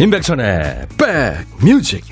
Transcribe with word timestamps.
임백천의 0.00 0.86
백뮤직 0.96 2.02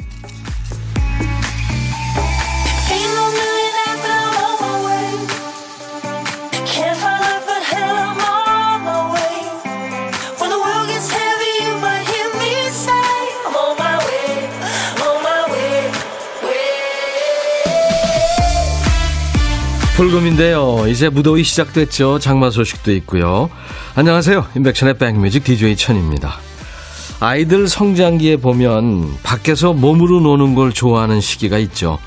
불금인데요. 19.97 20.87
이제 20.89 21.09
무더위 21.09 21.43
시작됐죠. 21.43 22.19
장마 22.19 22.51
소식도 22.51 22.93
있고요. 22.97 23.49
안녕하세요. 23.95 24.47
임백천의 24.57 24.99
백뮤직 24.99 25.43
DJ 25.43 25.75
천입니다. 25.77 26.48
아이들 27.21 27.67
성장기에 27.67 28.37
보면 28.37 29.17
밖에서 29.23 29.73
몸으로 29.73 30.21
노는 30.21 30.55
걸 30.55 30.73
좋아하는 30.73 31.21
시기가 31.21 31.59
있죠. 31.59 31.99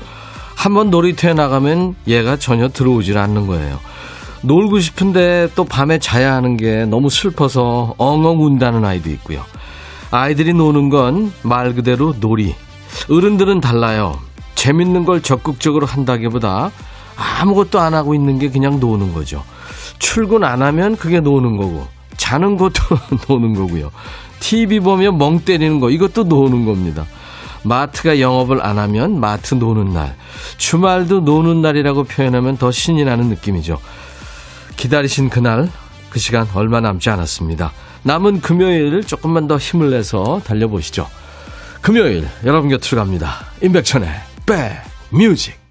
한번 0.56 0.90
놀이터에 0.90 1.34
나가면 1.34 1.96
얘가 2.06 2.36
전혀 2.36 2.68
들어오질 2.68 3.18
않는 3.18 3.46
거예요. 3.46 3.78
놀고 4.42 4.80
싶은데 4.80 5.50
또 5.54 5.64
밤에 5.64 5.98
자야 5.98 6.34
하는 6.34 6.56
게 6.56 6.84
너무 6.86 7.10
슬퍼서 7.10 7.94
엉엉 7.98 8.42
운다는 8.44 8.84
아이도 8.84 9.10
있고요. 9.10 9.44
아이들이 10.10 10.52
노는 10.54 10.88
건 10.88 11.32
말 11.42 11.74
그대로 11.74 12.14
놀이. 12.18 12.54
어른들은 13.10 13.60
달라요. 13.60 14.18
재밌는 14.54 15.04
걸 15.04 15.22
적극적으로 15.22 15.86
한다기보다 15.86 16.70
아무것도 17.16 17.80
안 17.80 17.94
하고 17.94 18.14
있는 18.14 18.38
게 18.38 18.48
그냥 18.48 18.80
노는 18.80 19.12
거죠. 19.12 19.42
출근 19.98 20.44
안 20.44 20.62
하면 20.62 20.96
그게 20.96 21.20
노는 21.20 21.56
거고, 21.56 21.86
자는 22.22 22.56
것도 22.56 22.80
노는 23.28 23.54
거고요. 23.54 23.90
TV 24.38 24.78
보면 24.78 25.18
멍 25.18 25.40
때리는 25.40 25.80
거, 25.80 25.90
이것도 25.90 26.24
노는 26.24 26.64
겁니다. 26.64 27.04
마트가 27.64 28.20
영업을 28.20 28.64
안 28.64 28.78
하면 28.78 29.18
마트 29.18 29.54
노는 29.54 29.92
날. 29.92 30.14
주말도 30.56 31.20
노는 31.20 31.62
날이라고 31.62 32.04
표현하면 32.04 32.58
더 32.58 32.70
신이 32.70 33.04
나는 33.04 33.28
느낌이죠. 33.28 33.80
기다리신 34.76 35.30
그날, 35.30 35.68
그 36.10 36.20
시간 36.20 36.46
얼마 36.54 36.80
남지 36.80 37.10
않았습니다. 37.10 37.72
남은 38.04 38.40
금요일 38.40 39.02
조금만 39.04 39.48
더 39.48 39.58
힘을 39.58 39.90
내서 39.90 40.40
달려보시죠. 40.44 41.08
금요일 41.80 42.28
여러분 42.44 42.70
곁으로 42.70 43.00
갑니다. 43.00 43.46
임백천의 43.62 44.08
백 44.46 44.80
뮤직. 45.10 45.61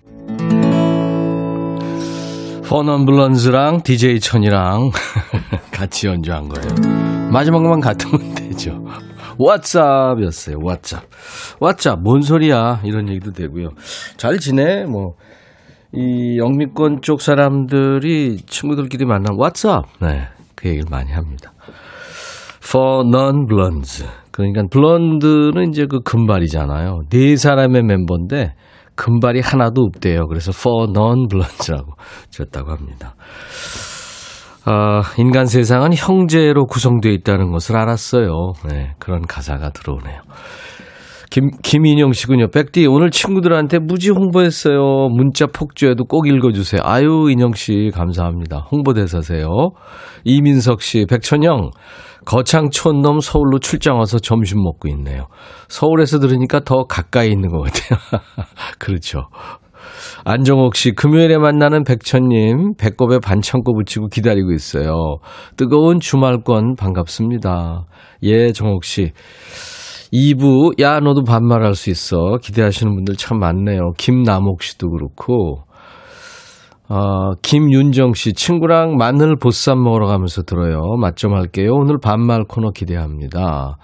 펀엄블런즈랑 2.72 3.82
DJ 3.84 4.22
천이랑 4.22 4.92
같이 5.74 6.08
연주한 6.08 6.48
거예요. 6.48 7.30
마지막만 7.30 7.82
같으면 7.82 8.32
되죠. 8.34 8.82
왓츠업 9.38 10.24
였어요. 10.24 10.56
왓츠업. 10.56 11.02
왓츠업. 11.60 12.00
뭔 12.02 12.22
소리야. 12.22 12.80
이런 12.86 13.10
얘기도 13.10 13.34
되고요. 13.34 13.72
잘 14.16 14.40
지내? 14.40 14.86
뭐. 14.86 15.16
이 15.94 16.38
영미권 16.38 17.02
쪽 17.02 17.22
사람들이 17.22 18.38
친구들끼리 18.46 19.04
만나면 19.04 19.38
왓츠업. 19.38 19.84
네. 20.00 20.30
그 20.56 20.70
얘기를 20.70 20.86
많이 20.90 21.12
합니다. 21.12 21.52
For 22.64 23.06
non-blondes. 23.06 24.06
그러니까 24.32 24.64
블론드는 24.72 25.72
이제 25.72 25.88
그 25.90 26.00
금발이잖아요. 26.00 27.02
네 27.10 27.36
사람의 27.36 27.84
멤버인데 27.84 28.54
금발이 28.96 29.42
하나도 29.42 29.82
없대요. 29.82 30.28
그래서 30.28 30.52
for 30.56 30.90
non-blonds라고 30.90 31.94
졌다고 32.30 32.72
합니다. 32.72 33.16
아, 34.66 35.02
인간 35.18 35.48
세상은 35.48 35.94
형제로 35.96 36.66
구성되어 36.66 37.12
있다는 37.12 37.52
것을 37.52 37.78
알았어요. 37.78 38.54
네, 38.70 38.94
그런 39.00 39.24
가사가 39.24 39.72
들어오네요. 39.72 40.22
김, 41.32 41.50
김인영 41.64 42.12
씨군요. 42.12 42.50
백디, 42.50 42.86
오늘 42.88 43.10
친구들한테 43.10 43.80
무지 43.80 44.12
홍보했어요. 44.12 45.08
문자 45.10 45.48
폭주해도 45.48 46.04
꼭 46.04 46.28
읽어주세요. 46.28 46.82
아유, 46.84 47.30
인영 47.32 47.54
씨, 47.54 47.90
감사합니다. 47.94 48.68
홍보대사세요. 48.70 49.48
이민석 50.26 50.82
씨, 50.82 51.06
백천영, 51.10 51.72
거창 52.26 52.70
촌놈 52.70 53.20
서울로 53.20 53.60
출장 53.60 53.98
와서 53.98 54.20
점심 54.20 54.62
먹고 54.64 54.88
있네요. 54.90 55.28
서울에서 55.68 56.20
들으니까 56.20 56.62
더 56.62 56.84
가까이 56.84 57.30
있는 57.30 57.50
것 57.50 57.62
같아요. 57.62 58.00
그렇죠. 58.80 59.28
안정옥 60.24 60.76
씨, 60.76 60.92
금요일에 60.92 61.38
만나는 61.38 61.84
백천님, 61.84 62.76
배꼽에 62.78 63.20
반창고 63.20 63.74
붙이고 63.74 64.08
기다리고 64.08 64.52
있어요. 64.52 65.18
뜨거운 65.58 66.00
주말권 66.00 66.76
반갑습니다. 66.76 67.86
예, 68.24 68.52
정옥 68.52 68.84
씨. 68.84 69.12
2부, 70.14 70.80
야, 70.82 71.00
너도 71.00 71.24
반말할 71.24 71.74
수 71.74 71.90
있어. 71.90 72.38
기대하시는 72.42 72.94
분들 72.94 73.16
참 73.16 73.40
많네요. 73.40 73.94
김남옥 73.98 74.62
씨도 74.62 74.90
그렇고, 74.90 75.64
어, 76.94 77.36
김윤정 77.42 78.14
씨, 78.16 78.34
친구랑 78.34 78.98
마늘 78.98 79.38
보쌈 79.38 79.82
먹으러 79.82 80.08
가면서 80.08 80.42
들어요. 80.44 80.82
맛 81.00 81.16
좀 81.16 81.34
할게요. 81.34 81.72
오늘 81.74 81.98
반말 82.04 82.44
코너 82.44 82.72
기대합니다. 82.72 83.78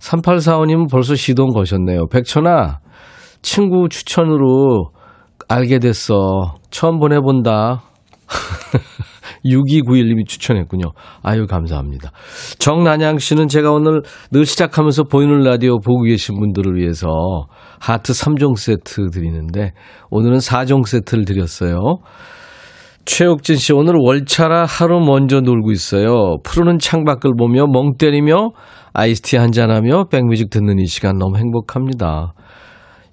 3845님은 0.00 0.90
벌써 0.90 1.14
시동 1.14 1.52
거셨네요. 1.54 2.08
백천아, 2.08 2.80
친구 3.40 3.88
추천으로 3.88 4.90
알게 5.48 5.78
됐어. 5.78 6.56
처음 6.70 6.98
보내본다. 6.98 7.80
6291님이 9.44 10.26
추천했군요. 10.26 10.92
아유, 11.22 11.46
감사합니다. 11.46 12.10
정난양 12.58 13.18
씨는 13.18 13.48
제가 13.48 13.72
오늘 13.72 14.02
늘 14.30 14.44
시작하면서 14.44 15.04
보이는 15.04 15.40
라디오 15.40 15.78
보고 15.78 16.02
계신 16.02 16.38
분들을 16.38 16.76
위해서 16.76 17.08
하트 17.78 18.12
3종 18.12 18.56
세트 18.56 19.10
드리는데 19.10 19.72
오늘은 20.10 20.38
4종 20.38 20.86
세트를 20.86 21.24
드렸어요. 21.24 21.98
최옥진 23.04 23.56
씨, 23.56 23.72
오늘 23.72 23.94
월차라 23.96 24.66
하루 24.66 25.00
먼저 25.00 25.40
놀고 25.40 25.72
있어요. 25.72 26.36
푸르는 26.44 26.78
창밖을 26.78 27.32
보며 27.38 27.66
멍 27.66 27.96
때리며 27.96 28.50
아이스티 28.92 29.38
한잔하며 29.38 30.08
백뮤직 30.10 30.50
듣는 30.50 30.78
이 30.78 30.86
시간 30.86 31.16
너무 31.16 31.38
행복합니다. 31.38 32.34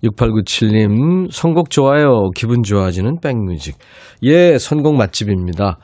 6897님, 0.10 1.32
선곡 1.32 1.70
좋아요. 1.70 2.30
기분 2.36 2.64
좋아지는 2.64 3.20
백뮤직. 3.22 3.78
예, 4.24 4.58
선곡 4.58 4.96
맛집입니다. 4.96 5.78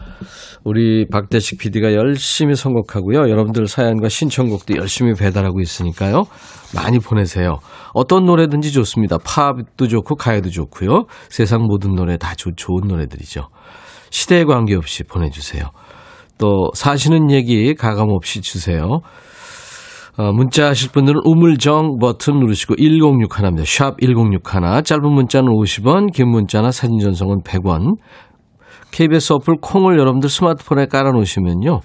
우리 0.64 1.08
박대식 1.08 1.60
PD가 1.60 1.94
열심히 1.94 2.56
선곡하고요. 2.56 3.30
여러분들 3.30 3.68
사연과 3.68 4.10
신청곡도 4.10 4.76
열심히 4.78 5.14
배달하고 5.14 5.60
있으니까요. 5.60 6.24
많이 6.76 7.00
보내세요. 7.00 7.58
어떤 7.94 8.26
노래든지 8.26 8.72
좋습니다. 8.72 9.18
팝도 9.18 9.88
좋고 9.88 10.16
가요도 10.16 10.50
좋고요. 10.50 11.06
세상 11.30 11.64
모든 11.64 11.96
노래 11.96 12.18
다 12.18 12.36
좋, 12.36 12.56
좋은 12.56 12.88
노래들이죠. 12.88 13.48
시대에 14.12 14.44
관계없이 14.44 15.04
보내주세요. 15.04 15.64
또 16.38 16.70
사시는 16.74 17.32
얘기 17.32 17.74
가감없이 17.74 18.42
주세요. 18.42 19.02
어, 20.22 20.32
문자 20.32 20.68
하실 20.68 20.92
분들은 20.92 21.22
우물정 21.26 21.98
버튼 21.98 22.42
누르시고 22.42 22.76
1061입니다. 22.76 23.66
샵 23.66 24.00
1061. 24.00 24.84
짧은 24.84 25.12
문자는 25.12 25.50
50원, 25.50 26.14
긴 26.14 26.30
문자나 26.30 26.70
사진 26.70 27.00
전송은 27.00 27.42
100원. 27.42 27.96
KBS 28.92 29.34
어플 29.34 29.56
콩을 29.62 29.98
여러분들 29.98 30.30
스마트폰에 30.30 30.86
깔아놓으시면요. 30.86 31.80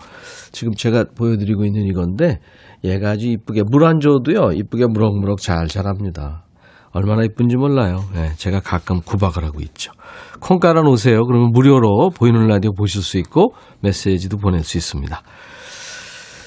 지금 0.53 0.75
제가 0.75 1.05
보여드리고 1.17 1.65
있는 1.65 1.87
이건데 1.87 2.41
얘가 2.85 3.13
아주 3.13 3.27
이쁘게 3.29 3.63
물 3.71 3.85
안 3.85 4.01
줘도요. 4.01 4.53
이쁘게 4.53 4.85
무럭무럭 4.87 5.41
잘 5.41 5.67
자랍니다. 5.69 6.45
얼마나 6.93 7.23
이쁜지 7.23 7.57
몰라요. 7.57 8.01
네, 8.15 8.33
제가 8.37 8.61
가끔 8.61 9.01
구박을 9.01 9.45
하고 9.45 9.61
있죠. 9.61 9.93
콩 10.41 10.59
깔아놓으세요. 10.59 11.25
그러면 11.25 11.53
무료로 11.53 12.11
보이는 12.11 12.47
라디오 12.49 12.73
보실 12.73 13.01
수 13.01 13.17
있고 13.17 13.55
메시지도 13.81 14.37
보낼 14.37 14.63
수 14.63 14.77
있습니다. 14.77 15.23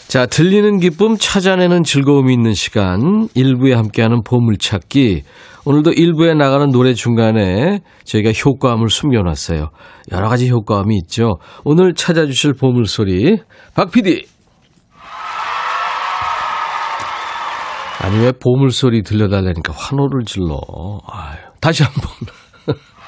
자, 0.10 0.26
들리는 0.26 0.80
기쁨 0.80 1.18
찾아내는 1.18 1.84
즐거움이 1.84 2.34
있는 2.34 2.56
시간. 2.56 3.28
1부에 3.36 3.76
함께하는 3.76 4.24
보물찾기. 4.24 5.22
오늘도 5.66 5.92
1부에 5.92 6.36
나가는 6.36 6.68
노래 6.72 6.96
중간에 6.96 7.82
저희가 8.06 8.32
효과음을 8.32 8.90
숨겨놨어요. 8.90 9.70
여러 10.12 10.28
가지 10.28 10.50
효과음이 10.50 10.98
있죠. 11.04 11.36
오늘 11.64 11.94
찾아주실 11.94 12.54
보물소리. 12.56 13.38
박 13.76 13.92
PD! 13.92 14.26
아니, 18.02 18.18
왜 18.18 18.32
보물소리 18.32 19.04
들려달라니까 19.04 19.74
환호를 19.78 20.26
질러. 20.26 20.58
아유, 21.06 21.38
다시 21.62 21.84
한 21.84 21.94
번. 21.94 22.76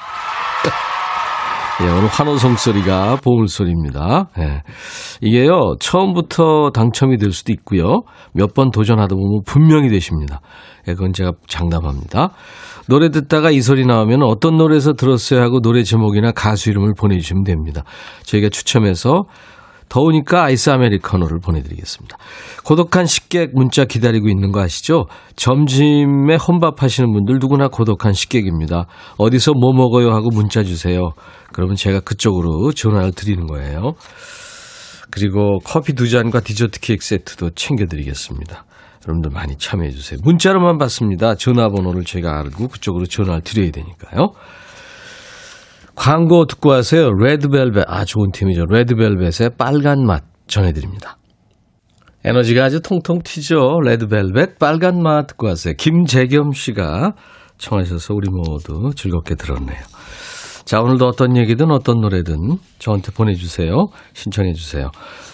예, 1.80 1.88
오늘 1.88 2.06
환호성 2.06 2.56
소리가 2.56 3.16
보물 3.16 3.48
소리입니다. 3.48 4.28
예. 4.38 4.62
이게요, 5.20 5.76
처음부터 5.80 6.70
당첨이 6.70 7.16
될 7.16 7.32
수도 7.32 7.52
있고요. 7.52 8.02
몇 8.34 8.52
번 8.54 8.70
도전하다 8.70 9.14
보면 9.16 9.40
분명히 9.46 9.88
되십니다. 9.88 10.40
예, 10.86 10.92
그건 10.92 11.12
제가 11.12 11.32
장담합니다. 11.48 12.30
노래 12.88 13.08
듣다가 13.08 13.50
이 13.50 13.62
소리 13.62 13.86
나오면 13.86 14.22
어떤 14.22 14.56
노래에서 14.56 14.92
들었어요 14.92 15.40
하고 15.40 15.60
노래 15.60 15.82
제목이나 15.82 16.32
가수 16.32 16.68
이름을 16.70 16.92
보내주시면 16.98 17.44
됩니다. 17.44 17.82
저희가 18.24 18.50
추첨해서 18.50 19.22
더우니까 19.92 20.44
아이스 20.44 20.70
아메리카노를 20.70 21.40
보내드리겠습니다. 21.40 22.16
고독한 22.64 23.04
식객 23.04 23.50
문자 23.52 23.84
기다리고 23.84 24.28
있는 24.28 24.50
거 24.50 24.60
아시죠? 24.62 25.04
점심에 25.36 26.36
혼밥 26.36 26.82
하시는 26.82 27.12
분들 27.12 27.38
누구나 27.38 27.68
고독한 27.68 28.14
식객입니다. 28.14 28.86
어디서 29.18 29.52
뭐 29.52 29.74
먹어요 29.74 30.10
하고 30.12 30.30
문자 30.30 30.62
주세요. 30.62 31.10
그러면 31.52 31.76
제가 31.76 32.00
그쪽으로 32.00 32.72
전화를 32.72 33.12
드리는 33.12 33.46
거예요. 33.46 33.92
그리고 35.10 35.58
커피 35.62 35.92
두 35.92 36.08
잔과 36.08 36.40
디저트 36.40 36.80
케이크 36.80 37.04
세트도 37.04 37.50
챙겨드리겠습니다. 37.50 38.64
여러분들 39.06 39.30
많이 39.30 39.58
참여해 39.58 39.90
주세요. 39.90 40.18
문자로만 40.22 40.78
받습니다. 40.78 41.34
전화번호를 41.34 42.04
제가 42.04 42.38
알고 42.38 42.68
그쪽으로 42.68 43.04
전화를 43.04 43.42
드려야 43.42 43.70
되니까요. 43.70 44.32
광고 45.94 46.46
듣고 46.46 46.70
와세요. 46.70 47.12
레드벨벳. 47.12 47.84
아, 47.86 48.04
좋은 48.04 48.30
팀이죠. 48.32 48.64
레드벨벳의 48.66 49.50
빨간 49.58 50.04
맛 50.04 50.24
전해드립니다. 50.46 51.16
에너지가 52.24 52.64
아주 52.64 52.80
통통 52.80 53.20
튀죠. 53.24 53.80
레드벨벳 53.84 54.58
빨간 54.58 55.02
맛 55.02 55.26
듣고 55.26 55.48
왔어요. 55.48 55.74
김재겸 55.76 56.52
씨가 56.52 57.12
청하셔서 57.58 58.14
우리 58.14 58.28
모두 58.30 58.92
즐겁게 58.94 59.34
들었네요. 59.34 59.78
자, 60.64 60.80
오늘도 60.80 61.06
어떤 61.06 61.36
얘기든 61.36 61.70
어떤 61.72 62.00
노래든 62.00 62.58
저한테 62.78 63.12
보내주세요. 63.12 63.86
신청해주세요. 64.14 64.90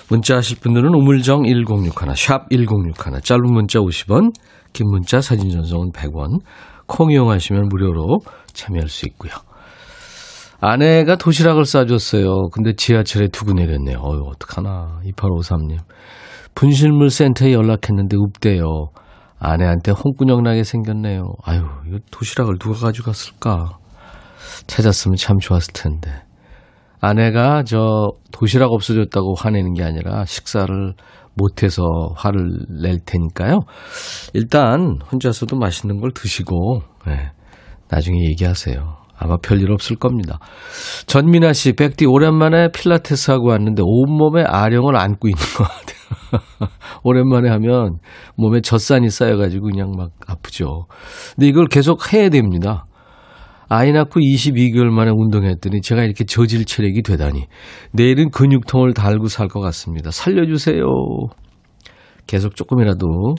문자 0.08 0.36
하실 0.36 0.58
분들은 0.60 0.94
우물정 0.94 1.44
1061, 1.44 2.16
샵 2.16 2.48
1061, 2.50 3.20
짧은 3.20 3.42
문자 3.52 3.78
50원, 3.78 4.32
긴 4.72 4.86
문자 4.90 5.20
사진 5.20 5.50
전송은 5.50 5.92
100원, 5.92 6.40
콩 6.86 7.12
이용하시면 7.12 7.68
무료로 7.68 8.20
참여할 8.54 8.88
수 8.88 9.06
있고요. 9.06 9.32
아내가 10.60 11.16
도시락을 11.16 11.64
싸줬어요. 11.64 12.48
근데 12.52 12.74
지하철에 12.74 13.28
두고 13.28 13.52
내렸네요. 13.52 13.98
어휴, 13.98 14.28
어떡하나. 14.28 15.00
2853님. 15.04 15.78
분실물 16.54 17.10
센터에 17.10 17.52
연락했는데 17.52 18.16
없대요. 18.18 18.88
아내한테 19.38 19.92
홍군형 19.92 20.42
나게 20.42 20.64
생겼네요. 20.64 21.22
아유, 21.44 21.62
이거 21.86 21.98
도시락을 22.10 22.58
누가 22.58 22.86
가져갔을까? 22.86 23.78
찾았으면 24.66 25.16
참 25.16 25.38
좋았을 25.38 25.72
텐데. 25.72 26.10
아내가 27.00 27.62
저 27.62 28.10
도시락 28.32 28.72
없어졌다고 28.72 29.34
화내는 29.36 29.74
게 29.74 29.84
아니라 29.84 30.24
식사를 30.24 30.94
못해서 31.34 31.84
화를 32.16 32.66
낼 32.82 32.98
테니까요. 33.06 33.60
일단 34.34 34.98
혼자서도 35.12 35.56
맛있는 35.56 36.00
걸 36.00 36.10
드시고, 36.12 36.82
네, 37.06 37.30
나중에 37.88 38.18
얘기하세요. 38.30 38.97
아마 39.18 39.36
별일 39.36 39.72
없을 39.72 39.96
겁니다. 39.96 40.38
전민아 41.06 41.52
씨, 41.52 41.72
백디 41.72 42.06
오랜만에 42.06 42.70
필라테스 42.70 43.32
하고 43.32 43.48
왔는데 43.48 43.82
온몸에 43.84 44.44
아령을 44.44 44.96
안고 44.96 45.28
있는 45.28 45.42
것 45.56 45.64
같아요. 45.64 46.68
오랜만에 47.02 47.48
하면 47.50 47.98
몸에 48.36 48.60
젖산이 48.60 49.10
쌓여가지고 49.10 49.70
그냥 49.70 49.92
막 49.96 50.10
아프죠. 50.26 50.86
근데 51.34 51.48
이걸 51.48 51.66
계속 51.66 52.12
해야 52.12 52.28
됩니다. 52.28 52.84
아이 53.68 53.92
낳고 53.92 54.20
22개월 54.20 54.88
만에 54.90 55.10
운동했더니 55.14 55.82
제가 55.82 56.02
이렇게 56.04 56.24
저질 56.24 56.64
체력이 56.64 57.02
되다니. 57.02 57.46
내일은 57.92 58.30
근육통을 58.30 58.94
달고 58.94 59.28
살 59.28 59.48
것 59.48 59.60
같습니다. 59.60 60.10
살려주세요. 60.10 60.84
계속 62.26 62.56
조금이라도 62.56 63.34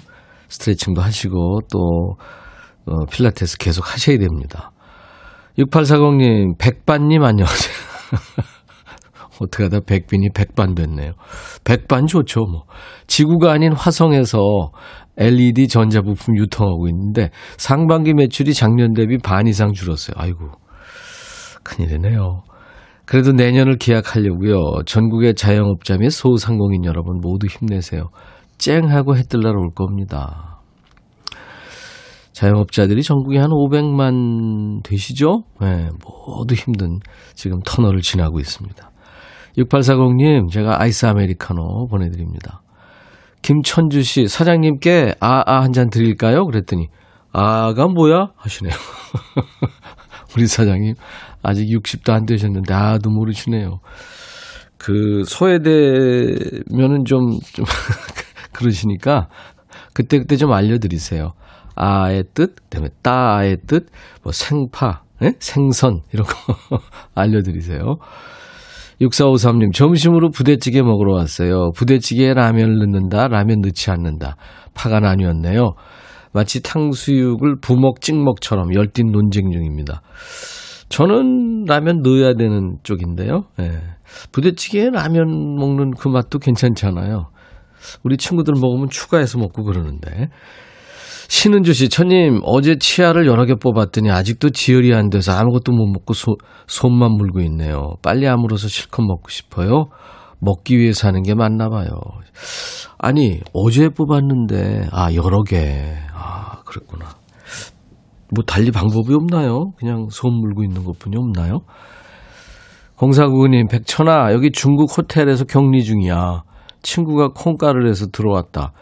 스트레칭도 0.49 1.01
하시고 1.01 1.61
또 1.71 2.15
어, 2.85 3.05
필라테스 3.11 3.57
계속 3.57 3.93
하셔야 3.93 4.17
됩니다. 4.17 4.71
6840님, 5.59 6.57
백반님 6.57 7.21
안녕하세요. 7.23 7.75
어떻게 9.41 9.63
하다 9.63 9.81
백빈이 9.85 10.29
백반 10.33 10.73
됐네요. 10.73 11.11
백반 11.65 12.07
좋죠, 12.07 12.45
뭐. 12.45 12.63
지구가 13.07 13.51
아닌 13.51 13.73
화성에서 13.73 14.71
LED 15.17 15.67
전자부품 15.67 16.37
유통하고 16.37 16.87
있는데 16.87 17.29
상반기 17.57 18.13
매출이 18.13 18.53
작년 18.53 18.93
대비 18.93 19.17
반 19.17 19.47
이상 19.47 19.73
줄었어요. 19.73 20.15
아이고, 20.17 20.51
큰일이네요. 21.63 22.43
그래도 23.05 23.33
내년을 23.33 23.77
기약하려고요. 23.77 24.83
전국의 24.85 25.35
자영업자 25.35 25.97
및 25.97 26.09
소상공인 26.09 26.85
여러분 26.85 27.19
모두 27.21 27.47
힘내세요. 27.47 28.09
쨍하고 28.57 29.17
해뜰 29.17 29.41
날 29.41 29.55
올 29.55 29.71
겁니다. 29.73 30.48
자영업자들이 32.39 33.03
전국에 33.03 33.37
한 33.37 33.49
500만 33.49 34.81
되시죠? 34.83 35.43
네, 35.59 35.89
모두 36.05 36.55
힘든 36.55 36.99
지금 37.35 37.59
터널을 37.65 37.99
지나고 37.99 38.39
있습니다. 38.39 38.89
6840님, 39.57 40.49
제가 40.49 40.81
아이스 40.81 41.05
아메리카노 41.05 41.87
보내드립니다. 41.91 42.61
김천주 43.41 44.03
씨, 44.03 44.29
사장님께 44.29 45.15
아, 45.19 45.43
아, 45.45 45.61
한 45.63 45.73
잔 45.73 45.89
드릴까요? 45.89 46.45
그랬더니, 46.45 46.87
아가 47.33 47.87
뭐야? 47.87 48.29
하시네요. 48.37 48.73
우리 50.37 50.47
사장님, 50.47 50.93
아직 51.43 51.65
60도 51.67 52.13
안 52.13 52.25
되셨는데, 52.25 52.73
아도 52.73 53.09
모르시네요. 53.09 53.79
그, 54.77 55.23
소외되면은 55.25 57.03
좀, 57.05 57.37
좀, 57.53 57.65
그러시니까, 58.53 59.27
그때그때 59.93 60.37
좀 60.37 60.53
알려드리세요. 60.53 61.33
아의 61.75 62.23
뜻, 62.33 62.55
그다음에 62.55 62.89
따의 63.01 63.57
뜻, 63.67 63.87
뭐 64.23 64.31
생파, 64.31 65.03
네? 65.19 65.33
생선 65.39 66.01
이런 66.13 66.25
거 66.25 66.79
알려드리세요. 67.15 67.97
6453님, 69.01 69.73
점심으로 69.73 70.29
부대찌개 70.29 70.81
먹으러 70.81 71.13
왔어요. 71.13 71.71
부대찌개에 71.75 72.33
라면을 72.33 72.79
넣는다, 72.79 73.27
라면 73.27 73.61
넣지 73.61 73.91
않는다. 73.91 74.35
파가 74.73 74.99
나뉘었네요. 74.99 75.73
마치 76.31 76.61
탕수육을 76.61 77.59
부먹 77.61 78.01
찍먹처럼 78.01 78.73
열띤 78.75 79.11
논쟁 79.11 79.51
중입니다. 79.51 80.01
저는 80.89 81.65
라면 81.65 82.01
넣어야 82.01 82.33
되는 82.33 82.77
쪽인데요. 82.83 83.45
네. 83.57 83.79
부대찌개에 84.31 84.89
라면 84.89 85.55
먹는 85.55 85.91
그 85.91 86.07
맛도 86.09 86.39
괜찮잖아요. 86.39 87.29
우리 88.03 88.17
친구들 88.17 88.53
먹으면 88.59 88.89
추가해서 88.89 89.37
먹고 89.37 89.63
그러는데. 89.63 90.29
신은주 91.29 91.73
씨, 91.73 91.89
천님, 91.89 92.41
어제 92.43 92.79
치아를 92.79 93.27
여러 93.27 93.45
개 93.45 93.53
뽑았더니 93.53 94.09
아직도 94.09 94.49
지혈이 94.49 94.95
안 94.95 95.11
돼서 95.11 95.31
아무것도 95.33 95.71
못 95.71 95.85
먹고 95.85 96.15
소, 96.15 96.37
손만 96.65 97.11
물고 97.11 97.39
있네요. 97.41 97.93
빨리 98.01 98.27
아물어서 98.27 98.67
실컷 98.67 99.03
먹고 99.03 99.29
싶어요. 99.29 99.89
먹기 100.39 100.79
위해 100.79 100.91
사는 100.91 101.21
게 101.21 101.35
맞나 101.35 101.69
봐요. 101.69 101.91
아니, 102.97 103.41
어제 103.53 103.89
뽑았는데, 103.89 104.87
아, 104.91 105.13
여러 105.13 105.43
개. 105.43 105.97
아, 106.15 106.63
그랬구나. 106.65 107.05
뭐 108.33 108.43
달리 108.43 108.71
방법이 108.71 109.13
없나요? 109.13 109.71
그냥 109.77 110.07
손 110.09 110.33
물고 110.33 110.63
있는 110.63 110.83
것 110.83 110.97
뿐이 110.97 111.15
없나요? 111.15 111.59
공사구님, 112.95 113.67
백천아, 113.67 114.33
여기 114.33 114.51
중국 114.51 114.97
호텔에서 114.97 115.45
격리 115.45 115.83
중이야. 115.83 116.41
친구가 116.81 117.33
콩가루를 117.35 117.87
해서 117.87 118.07
들어왔다. 118.07 118.73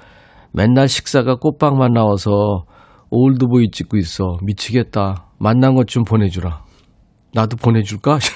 맨날 0.52 0.88
식사가 0.88 1.36
꽃빵만 1.36 1.94
나와서 1.94 2.66
올드보이 3.10 3.70
찍고 3.72 3.98
있어. 3.98 4.38
미치겠다. 4.44 5.28
만난 5.40 5.76
것 5.76 5.86
좀 5.88 6.04
보내주라. 6.04 6.64
나도 7.34 7.58
보내줄까? 7.58 8.20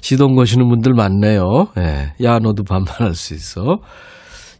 시동 0.00 0.34
거시는 0.34 0.68
분들 0.68 0.94
많네요. 0.94 1.66
예. 1.78 2.12
야, 2.24 2.38
너도 2.38 2.64
반말할 2.64 3.14
수 3.14 3.34
있어. 3.34 3.78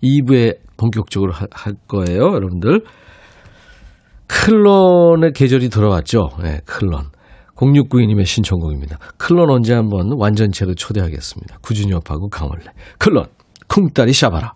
2부에 0.03 0.59
본격적으로 0.77 1.33
하, 1.33 1.47
할 1.53 1.75
거예요, 1.89 2.33
여러분들. 2.35 2.83
클론의 4.27 5.33
계절이 5.33 5.69
돌아왔죠. 5.69 6.31
예, 6.45 6.61
클론. 6.65 7.11
0692님의 7.57 8.25
신청곡입니다. 8.25 8.99
클론 9.19 9.51
언제 9.51 9.75
한번 9.75 10.13
완전체로 10.19 10.75
초대하겠습니다. 10.75 11.59
구준엽하고 11.63 12.29
강원래. 12.29 12.65
클론, 12.99 13.27
쿵따리 13.69 14.13
샤바라. 14.13 14.55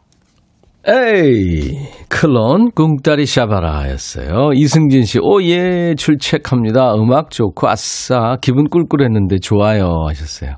에이, 0.88 1.78
클론, 2.08 2.70
꿍따리 2.70 3.26
샤바라였어요. 3.26 4.52
이승진 4.54 5.02
씨, 5.02 5.18
오, 5.20 5.42
예, 5.42 5.94
출첵합니다. 5.96 6.94
음악 6.94 7.30
좋고, 7.32 7.68
아싸, 7.68 8.36
기분 8.40 8.68
꿀꿀했는데 8.68 9.38
좋아요. 9.40 10.04
하셨어요. 10.06 10.54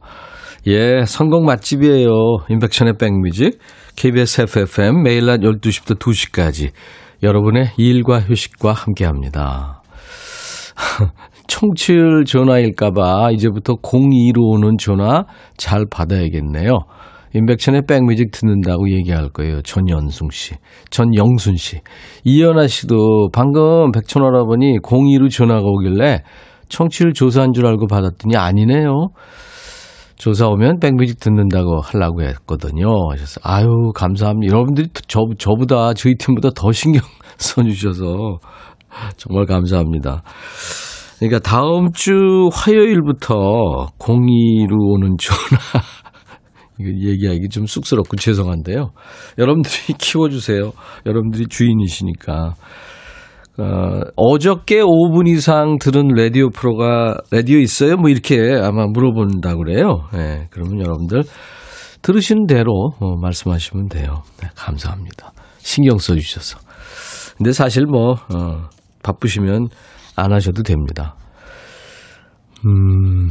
예, 0.67 1.05
성공 1.07 1.47
맛집이에요. 1.47 2.11
인백션의 2.51 2.99
백뮤직, 2.99 3.59
KBS 3.97 4.43
FFM, 4.43 5.03
매일 5.03 5.25
낮 5.25 5.41
12시부터 5.41 5.99
2시까지. 5.99 6.73
여러분의 7.23 7.71
일과 7.79 8.21
휴식과 8.21 8.73
함께 8.73 9.07
합니다. 9.07 9.83
청취율 11.49 12.27
전화일까봐 12.27 13.31
이제부터 13.33 13.77
02로 13.77 14.55
오는 14.55 14.77
전화 14.79 15.25
잘 15.57 15.87
받아야겠네요. 15.91 16.81
임백천의 17.35 17.83
백뮤직 17.87 18.31
듣는다고 18.31 18.91
얘기할 18.91 19.31
거예요. 19.31 19.63
전연승 19.63 20.29
씨, 20.31 20.55
전영순 20.91 21.57
씨. 21.57 21.81
이연아 22.25 22.67
씨도 22.67 23.31
방금 23.33 23.91
백천 23.93 24.23
할아버니 24.23 24.79
02로 24.81 25.31
전화가 25.31 25.63
오길래 25.63 26.23
청취율 26.69 27.13
조사한 27.13 27.53
줄 27.53 27.67
알고 27.67 27.87
받았더니 27.87 28.37
아니네요. 28.37 29.09
조사 30.17 30.49
오면 30.49 30.81
백뮤직 30.81 31.21
듣는다고 31.21 31.81
하려고 31.81 32.23
했거든요. 32.23 32.89
하셔서 33.13 33.41
아유 33.45 33.93
감사합니다. 33.95 34.53
여러분들이 34.53 34.89
저 35.07 35.21
저보다 35.39 35.95
저희 35.95 36.17
팀보다 36.17 36.51
더 36.57 36.73
신경 36.73 37.03
써주셔서 37.39 38.39
정말 39.17 39.47
감사합니다. 39.47 40.23
그러니까 41.19 41.39
다음 41.41 41.93
주 41.93 42.49
화요일부터 42.53 43.35
02로 43.99 44.95
오는 44.95 45.17
전화 45.19 45.83
얘기하기 46.81 47.49
좀 47.49 47.67
쑥스럽고 47.67 48.17
죄송한데요. 48.17 48.91
여러분들이 49.39 49.95
키워주세요. 49.99 50.73
여러분들이 51.07 51.47
주인이시니까. 51.49 52.55
어, 53.61 54.01
어저께 54.15 54.83
5분 54.83 55.29
이상 55.29 55.79
들은 55.79 56.09
라디오 56.17 56.49
프로가 56.49 57.17
라디오 57.33 57.59
있어요? 57.59 57.97
뭐 57.97 58.09
이렇게 58.09 58.39
아마 58.63 58.87
물어본다 58.87 59.57
그래요. 59.57 60.07
네, 60.13 60.47
그러면 60.51 60.81
여러분들 60.81 61.25
들으신 62.03 62.47
대로 62.47 62.93
어, 63.01 63.17
말씀하시면 63.17 63.89
돼요. 63.89 64.23
네, 64.41 64.49
감사합니다. 64.55 65.33
신경 65.59 65.99
써주셔서. 65.99 66.59
근데 67.37 67.53
사실 67.53 67.85
뭐 67.87 68.13
어, 68.13 68.69
바쁘시면 69.03 69.69
안 70.15 70.33
하셔도 70.33 70.63
됩니다. 70.63 71.17
음. 72.65 73.31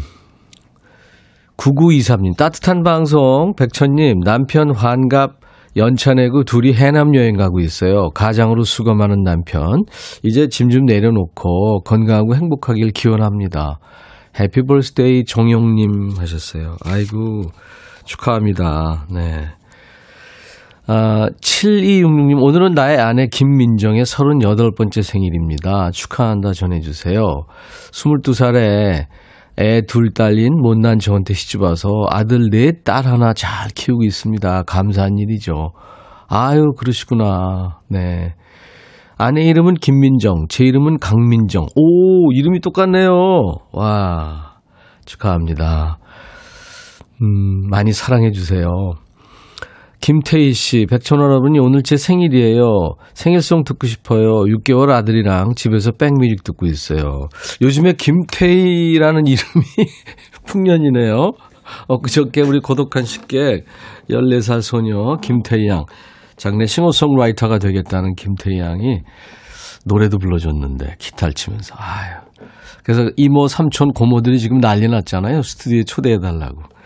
9923님, 1.57 2.37
따뜻한 2.37 2.83
방송, 2.83 3.53
백천님, 3.57 4.19
남편 4.21 4.73
환갑 4.73 5.39
연차 5.75 6.13
내고 6.13 6.43
둘이 6.43 6.73
해남 6.73 7.15
여행 7.15 7.35
가고 7.35 7.59
있어요. 7.59 8.09
가장으로 8.11 8.63
수고하는 8.63 9.23
남편. 9.23 9.83
이제 10.23 10.47
짐 10.47 10.69
좀 10.69 10.85
내려놓고 10.85 11.81
건강하고 11.83 12.35
행복하길 12.35 12.91
기원합니다. 12.91 13.79
해피 14.39 14.63
벌스데이 14.63 15.25
정용님 15.25 16.11
하셨어요. 16.17 16.77
아이고, 16.85 17.43
축하합니다. 18.05 19.05
네. 19.13 19.47
아, 20.87 21.27
7266님, 21.41 22.41
오늘은 22.41 22.73
나의 22.73 22.97
아내 22.97 23.27
김민정의 23.27 24.03
38번째 24.03 25.01
생일입니다. 25.01 25.91
축하한다 25.91 26.53
전해주세요. 26.53 27.21
22살에 27.91 29.05
애 29.59 29.81
둘 29.87 30.13
딸린 30.13 30.53
못난 30.61 30.99
저한테 30.99 31.33
시집 31.33 31.61
와서 31.61 31.89
아들 32.09 32.49
넷, 32.51 32.83
딸 32.83 33.05
하나 33.05 33.33
잘 33.33 33.69
키우고 33.69 34.03
있습니다. 34.03 34.63
감사한 34.63 35.17
일이죠. 35.17 35.71
아유, 36.27 36.73
그러시구나. 36.77 37.79
네. 37.89 38.35
아내 39.17 39.43
이름은 39.45 39.75
김민정, 39.75 40.45
제 40.47 40.63
이름은 40.63 40.99
강민정. 40.99 41.65
오, 41.75 42.31
이름이 42.33 42.59
똑같네요. 42.59 43.09
와, 43.71 44.57
축하합니다. 45.05 45.97
음, 47.23 47.67
많이 47.69 47.93
사랑해주세요. 47.93 48.67
김태희 49.99 50.53
씨, 50.53 50.85
백천 50.89 51.19
여러분이 51.19 51.59
오늘 51.59 51.81
제 51.83 51.97
생일이에요. 51.97 52.93
생일송 53.13 53.63
듣고 53.63 53.87
싶어요. 53.87 54.43
6개월 54.43 54.91
아들이랑 54.91 55.55
집에서 55.55 55.91
백뮤직 55.91 56.43
듣고 56.43 56.65
있어요. 56.65 57.27
요즘에 57.61 57.93
김태희라는 57.93 59.25
이름이 59.25 59.65
풍년이네요. 60.45 61.31
어, 61.87 61.97
그저께 61.99 62.41
우리 62.41 62.59
고독한 62.59 63.03
식객 63.03 63.65
14살 64.09 64.61
소녀 64.61 65.17
김태희 65.17 65.67
양, 65.67 65.85
장래 66.37 66.65
싱어송라이터가 66.65 67.57
되겠다는 67.57 68.15
김태희 68.15 68.59
양이 68.59 69.01
노래도 69.85 70.17
불러줬는데 70.17 70.95
기타를 70.99 71.33
치면서 71.33 71.75
아유. 71.77 72.15
그래서 72.83 73.09
이모 73.17 73.47
삼촌 73.47 73.91
고모들이 73.91 74.39
지금 74.39 74.59
난리 74.59 74.87
났잖아요. 74.87 75.41
스튜디오에 75.41 75.83
초대해달라고. 75.83 76.76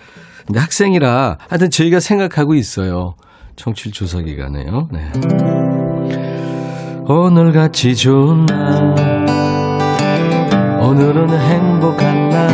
근데 0.52 0.60
학생이라 0.60 1.38
하여튼 1.48 1.70
저희가 1.70 2.02
생각하고 2.02 2.56
있어요. 2.56 3.16
청취 3.56 3.92
조사 3.92 4.20
기간에요. 4.20 4.90
네. 4.92 5.10
오늘같이 7.08 7.96
좋은 7.96 8.48
날 8.48 8.94
오늘은 10.82 11.30
행복한 11.30 12.30
날 12.30 12.52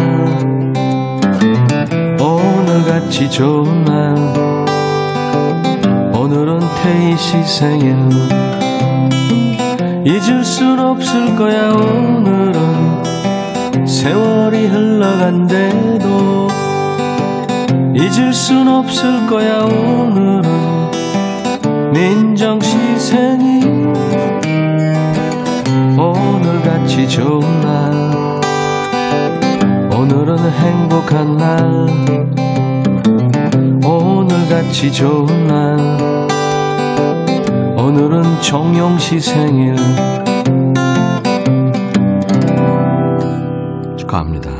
오늘같이 2.21 3.31
좋은 3.31 3.83
날 3.85 4.15
오늘은 6.15 6.59
태희 6.59 7.17
씨 7.17 7.43
생일 7.43 7.95
잊을 10.05 10.45
순 10.45 10.77
없을 10.77 11.35
거야 11.35 11.71
오늘은 11.71 12.53
세월이 13.87 14.67
흘러간대도 14.67 16.06
잊을 17.99 18.31
순 18.31 18.67
없을 18.67 19.25
거야 19.25 19.63
오늘은. 19.63 20.43
민정 21.91 22.61
씨 22.61 22.77
생일 22.99 23.65
오늘같이 25.97 27.09
좋은 27.09 27.39
날. 27.61 28.39
오늘은 29.91 30.37
행복한 30.51 31.37
날. 31.37 31.87
오늘같이 33.83 34.91
좋은 34.91 35.47
날. 35.47 36.27
오늘은 37.77 38.41
정용 38.41 38.99
씨 38.99 39.19
생일. 39.19 39.75
축하합니다. 43.97 44.56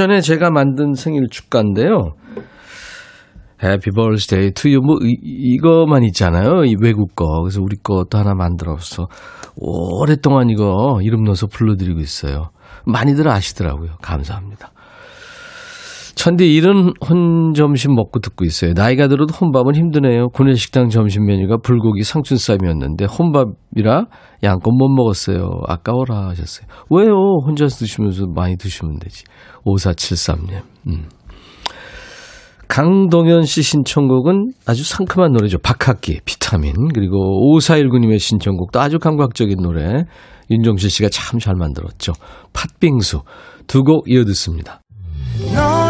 예전에 0.00 0.22
제가 0.22 0.50
만든 0.50 0.94
생일 0.94 1.28
축가인데요. 1.30 2.14
Happy 3.62 3.90
birthday 3.90 4.52
to 4.52 4.70
you, 4.70 4.80
뭐, 4.80 4.96
이, 5.02 5.14
이거만 5.22 6.04
있잖아요. 6.04 6.64
이 6.64 6.74
외국 6.80 7.14
거. 7.14 7.26
그래서 7.42 7.60
우리 7.60 7.76
것도 7.76 8.16
하나 8.16 8.34
만들어서 8.34 9.08
오랫동안 9.56 10.48
이거 10.48 11.00
이름 11.02 11.24
넣어서 11.24 11.48
불러드리고 11.48 12.00
있어요. 12.00 12.48
많이들 12.86 13.28
아시더라고요. 13.28 13.96
감사합니다. 14.00 14.70
천디 16.20 16.54
이른 16.54 16.92
혼점심 17.08 17.94
먹고 17.94 18.20
듣고 18.20 18.44
있어요. 18.44 18.74
나이가 18.74 19.08
들어도 19.08 19.32
혼밥은 19.34 19.74
힘드네요. 19.74 20.28
구내식당 20.34 20.90
점심 20.90 21.24
메뉴가 21.24 21.56
불고기 21.62 22.02
상춘쌈이었는데 22.02 23.06
혼밥이라 23.06 24.04
양껏 24.42 24.70
못 24.70 24.88
먹었어요. 24.90 25.48
아까워라 25.66 26.28
하셨어요. 26.28 26.66
왜요? 26.90 27.14
혼자서 27.46 27.78
드시면서 27.78 28.26
많이 28.34 28.58
드시면 28.58 28.98
되지. 28.98 29.24
5473님. 29.64 30.60
음. 30.88 31.08
강동현 32.68 33.44
씨 33.44 33.62
신청곡은 33.62 34.52
아주 34.66 34.84
상큼한 34.84 35.32
노래죠. 35.32 35.56
박학기, 35.56 36.20
비타민. 36.26 36.74
그리고 36.94 37.16
5419님의 37.56 38.18
신청곡도 38.18 38.78
아주 38.78 38.98
감각적인 38.98 39.56
노래. 39.62 40.04
윤종실 40.50 40.90
씨가 40.90 41.08
참 41.08 41.40
잘 41.40 41.54
만들었죠. 41.54 42.12
팥빙수. 42.52 43.22
두 43.66 43.84
곡 43.84 44.04
이어 44.10 44.24
듣습니다. 44.26 44.82
너의 45.54 45.89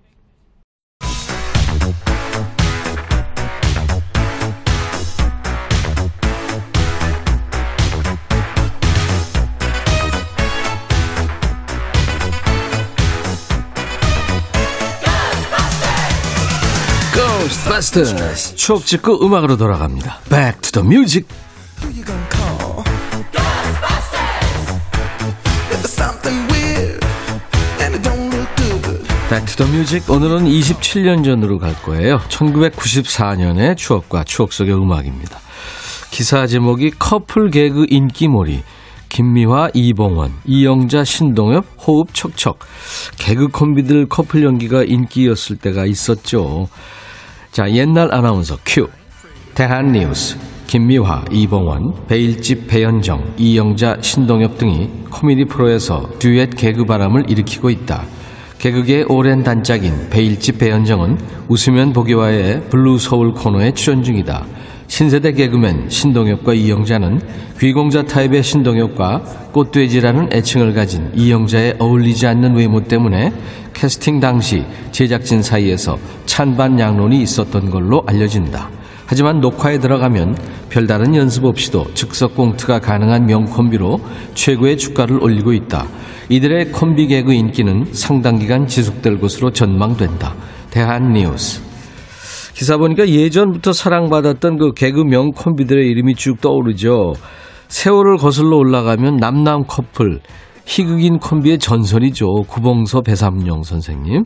Ghostbusters 17.81 18.55
추억 18.55 18.85
찍고 18.85 19.25
음악으로 19.25 19.57
돌아갑니다. 19.57 20.19
Back 20.29 20.61
to 20.61 20.71
the 20.71 20.87
music. 20.87 21.27
Back 29.29 29.52
to 29.52 29.63
the 29.63 29.80
music 29.80 30.09
오늘은 30.09 30.43
27년 30.43 31.23
전으로 31.23 31.57
갈 31.57 31.73
거예요. 31.81 32.19
1994년의 32.27 33.77
추억과 33.77 34.25
추억 34.25 34.51
속의 34.51 34.75
음악입니다. 34.75 35.39
기사 36.11 36.45
제목이 36.45 36.91
커플 36.99 37.49
개그 37.49 37.85
인기몰이 37.89 38.61
김미화, 39.07 39.69
이봉원, 39.73 40.33
이영자, 40.45 41.05
신동엽, 41.05 41.65
호흡 41.87 42.13
척척 42.13 42.59
개그 43.17 43.47
콤비들 43.47 44.07
커플 44.07 44.43
연기가 44.43 44.83
인기였을 44.83 45.57
때가 45.57 45.85
있었죠. 45.85 46.67
자 47.51 47.69
옛날 47.69 48.13
아나운서 48.13 48.57
큐 48.65 48.87
대한뉴스 49.53 50.37
김미화, 50.67 51.25
이봉원, 51.29 52.07
배일집 52.07 52.69
배연정, 52.69 53.33
이영자, 53.35 53.97
신동엽 53.99 54.57
등이 54.57 54.89
코미디 55.09 55.45
프로에서 55.45 56.09
듀엣 56.17 56.55
개그 56.55 56.85
바람을 56.85 57.29
일으키고 57.29 57.69
있다. 57.69 58.05
개그계 58.57 59.03
오랜 59.09 59.43
단짝인 59.43 60.09
배일집 60.09 60.59
배연정은 60.59 61.17
웃으면 61.49 61.91
복이 61.91 62.22
와요의 62.22 62.69
블루 62.69 62.99
서울 62.99 63.33
코너에 63.33 63.73
출연 63.73 64.01
중이다. 64.01 64.45
신세대 64.91 65.31
개그맨 65.31 65.87
신동엽과 65.87 66.53
이영자는 66.53 67.21
귀공자 67.57 68.03
타입의 68.03 68.43
신동엽과 68.43 69.23
꽃돼지라는 69.53 70.33
애칭을 70.33 70.73
가진 70.73 71.09
이영자의 71.15 71.77
어울리지 71.79 72.27
않는 72.27 72.55
외모 72.55 72.83
때문에 72.83 73.31
캐스팅 73.73 74.19
당시 74.19 74.65
제작진 74.91 75.43
사이에서 75.43 75.97
찬반 76.25 76.77
양론이 76.77 77.21
있었던 77.21 77.69
걸로 77.69 78.03
알려진다. 78.05 78.69
하지만 79.05 79.39
녹화에 79.39 79.79
들어가면 79.79 80.37
별다른 80.69 81.15
연습 81.15 81.45
없이도 81.45 81.93
즉석 81.93 82.35
공트가 82.35 82.79
가능한 82.79 83.27
명콤비로 83.27 84.01
최고의 84.33 84.77
주가를 84.77 85.23
올리고 85.23 85.53
있다. 85.53 85.87
이들의 86.27 86.73
콤비 86.73 87.07
개그 87.07 87.31
인기는 87.31 87.87
상당 87.93 88.39
기간 88.39 88.67
지속될 88.67 89.21
것으로 89.21 89.53
전망된다. 89.53 90.35
대한뉴스. 90.69 91.70
기사 92.53 92.77
보니까 92.77 93.07
예전부터 93.07 93.73
사랑받았던 93.73 94.57
그 94.57 94.71
개그명 94.73 95.31
콤비들의 95.31 95.87
이름이 95.89 96.15
쭉 96.15 96.39
떠오르죠. 96.41 97.13
세월을 97.67 98.17
거슬러 98.17 98.57
올라가면 98.57 99.15
남남 99.17 99.63
커플, 99.67 100.19
희극인 100.65 101.19
콤비의 101.19 101.59
전설이죠. 101.59 102.27
구봉서 102.47 103.01
배삼영 103.01 103.63
선생님. 103.63 104.23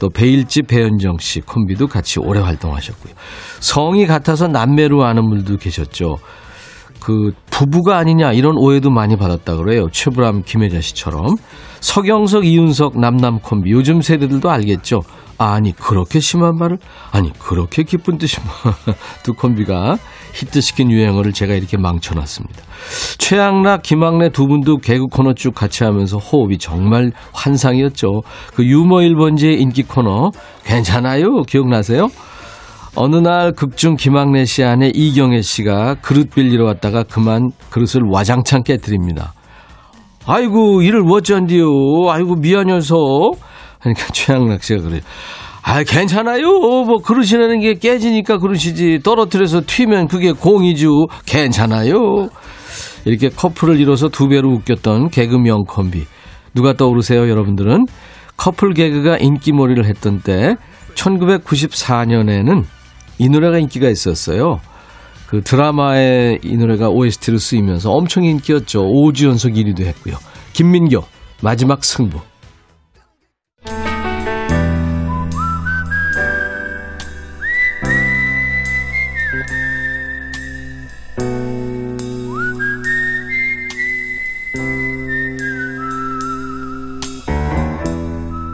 또 0.00 0.08
베일집 0.08 0.66
배현정 0.68 1.18
씨 1.18 1.40
콤비도 1.40 1.88
같이 1.88 2.20
오래 2.20 2.40
활동하셨고요. 2.40 3.12
성이 3.60 4.06
같아서 4.06 4.48
남매로 4.48 5.04
아는 5.04 5.28
분도 5.28 5.56
계셨죠. 5.56 6.16
그 7.00 7.32
부부가 7.50 7.98
아니냐 7.98 8.32
이런 8.32 8.56
오해도 8.56 8.90
많이 8.90 9.16
받았다 9.16 9.56
그래요. 9.56 9.88
최불암 9.92 10.42
김혜자 10.44 10.80
씨처럼 10.80 11.36
서경석 11.80 12.46
이윤석 12.46 12.98
남남 12.98 13.40
콤비 13.40 13.70
요즘 13.70 14.00
세대들도 14.00 14.50
알겠죠. 14.50 15.00
아니 15.38 15.72
그렇게 15.72 16.20
심한 16.20 16.56
말을 16.56 16.78
아니 17.10 17.32
그렇게 17.38 17.82
기쁜 17.82 18.18
뜻이 18.18 18.36
두 19.22 19.34
콤비가 19.34 19.96
히트시킨 20.34 20.90
유행어를 20.90 21.32
제가 21.32 21.54
이렇게 21.54 21.76
망쳐놨습니다. 21.76 22.62
최양락, 23.18 23.82
김학래 23.82 24.30
두 24.30 24.46
분도 24.46 24.78
개그 24.78 25.06
코너 25.06 25.34
쭉 25.34 25.54
같이 25.54 25.84
하면서 25.84 26.18
호흡이 26.18 26.58
정말 26.58 27.12
환상이었죠. 27.32 28.22
그 28.54 28.64
유머 28.64 28.96
1번지의 28.96 29.60
인기 29.60 29.84
코너 29.84 30.30
괜찮아요 30.64 31.42
기억나세요? 31.42 32.08
어느 32.96 33.16
날 33.16 33.52
극중 33.52 33.96
김학래 33.96 34.44
씨 34.44 34.62
안에 34.62 34.92
이경혜 34.94 35.42
씨가 35.42 35.96
그릇 35.96 36.30
빌리러 36.32 36.64
왔다가 36.64 37.02
그만 37.02 37.50
그릇을 37.70 38.02
와장창 38.08 38.62
깨뜨립니다. 38.62 39.32
아이고 40.26 40.82
이를 40.82 41.02
어쩐디요. 41.10 41.66
아이고 42.08 42.36
미안해서. 42.36 42.96
그러니까 43.84 44.06
최양락 44.12 44.62
씨가 44.62 44.82
그래요. 44.82 45.00
아 45.62 45.82
괜찮아요. 45.82 46.46
뭐 46.84 46.98
그릇이라는 46.98 47.60
게 47.60 47.74
깨지니까 47.74 48.38
그릇이지. 48.38 49.00
떨어뜨려서 49.02 49.62
튀면 49.66 50.08
그게 50.08 50.32
공이죠. 50.32 51.06
괜찮아요. 51.26 52.28
이렇게 53.04 53.28
커플을 53.28 53.80
이뤄서 53.80 54.08
두 54.08 54.28
배로 54.28 54.50
웃겼던 54.50 55.10
개그 55.10 55.36
명 55.36 55.64
콤비. 55.64 56.04
누가 56.54 56.72
떠오르세요 56.72 57.28
여러분들은? 57.28 57.86
커플 58.36 58.72
개그가 58.74 59.18
인기몰이를 59.18 59.86
했던 59.86 60.20
때 60.20 60.56
1994년에는 60.94 62.64
이 63.18 63.28
노래가 63.28 63.58
인기가 63.58 63.88
있었어요. 63.88 64.60
그 65.26 65.42
드라마에 65.42 66.38
이 66.42 66.56
노래가 66.56 66.88
OST로 66.90 67.38
쓰이면서 67.38 67.90
엄청 67.90 68.24
인기였죠. 68.24 68.82
5주 68.82 69.26
연속 69.28 69.52
1위도 69.52 69.84
했고요. 69.84 70.16
김민교 70.52 71.04
마지막 71.42 71.84
승부. 71.84 72.20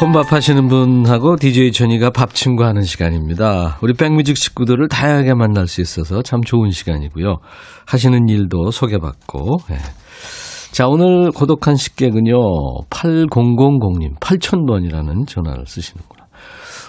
혼밥 0.00 0.32
하시는 0.32 0.66
분하고 0.66 1.36
DJ 1.36 1.70
천이가 1.70 2.10
밥 2.10 2.34
친구하는 2.34 2.82
시간입니다. 2.82 3.78
우리 3.80 3.94
백뮤직 3.94 4.36
식구들을 4.36 4.88
다양하게 4.88 5.34
만날 5.34 5.68
수 5.68 5.80
있어서 5.80 6.20
참 6.22 6.40
좋은 6.42 6.70
시간이고요. 6.70 7.36
하시는 7.86 8.28
일도 8.28 8.72
소개받고. 8.72 9.58
예. 9.70 9.76
자, 10.72 10.88
오늘 10.88 11.30
고독한 11.30 11.76
식객은요, 11.76 12.34
8000님, 12.90 14.18
8000번이라는 14.18 15.28
전화를 15.28 15.64
쓰시는구나. 15.66 16.24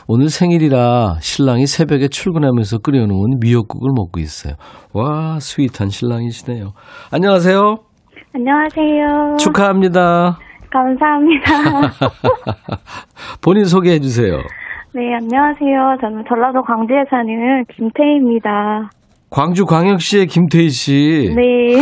오늘 0.08 0.30
생일이라 0.30 1.18
신랑이 1.22 1.68
새벽에 1.68 2.08
출근하면서 2.08 2.80
끓여놓은 2.80 3.40
미역국을 3.40 3.92
먹고 3.96 4.20
있어요. 4.20 4.56
와, 4.94 5.40
스윗한 5.40 5.90
신랑이시네요. 5.90 6.74
안녕하세요. 7.12 7.78
안녕하세요. 8.34 9.38
축하합니다. 9.38 10.40
감사합니다. 10.76 11.52
본인 13.42 13.64
소개해 13.64 14.00
주세요. 14.00 14.40
네, 14.94 15.14
안녕하세요. 15.14 15.98
저는 16.02 16.24
전라도 16.28 16.62
광주에 16.64 17.04
사는 17.10 17.64
김태희입니다. 17.76 18.90
광주 19.30 19.66
광역시의 19.66 20.28
김태희 20.28 20.70
씨. 20.70 21.34
네. 21.36 21.76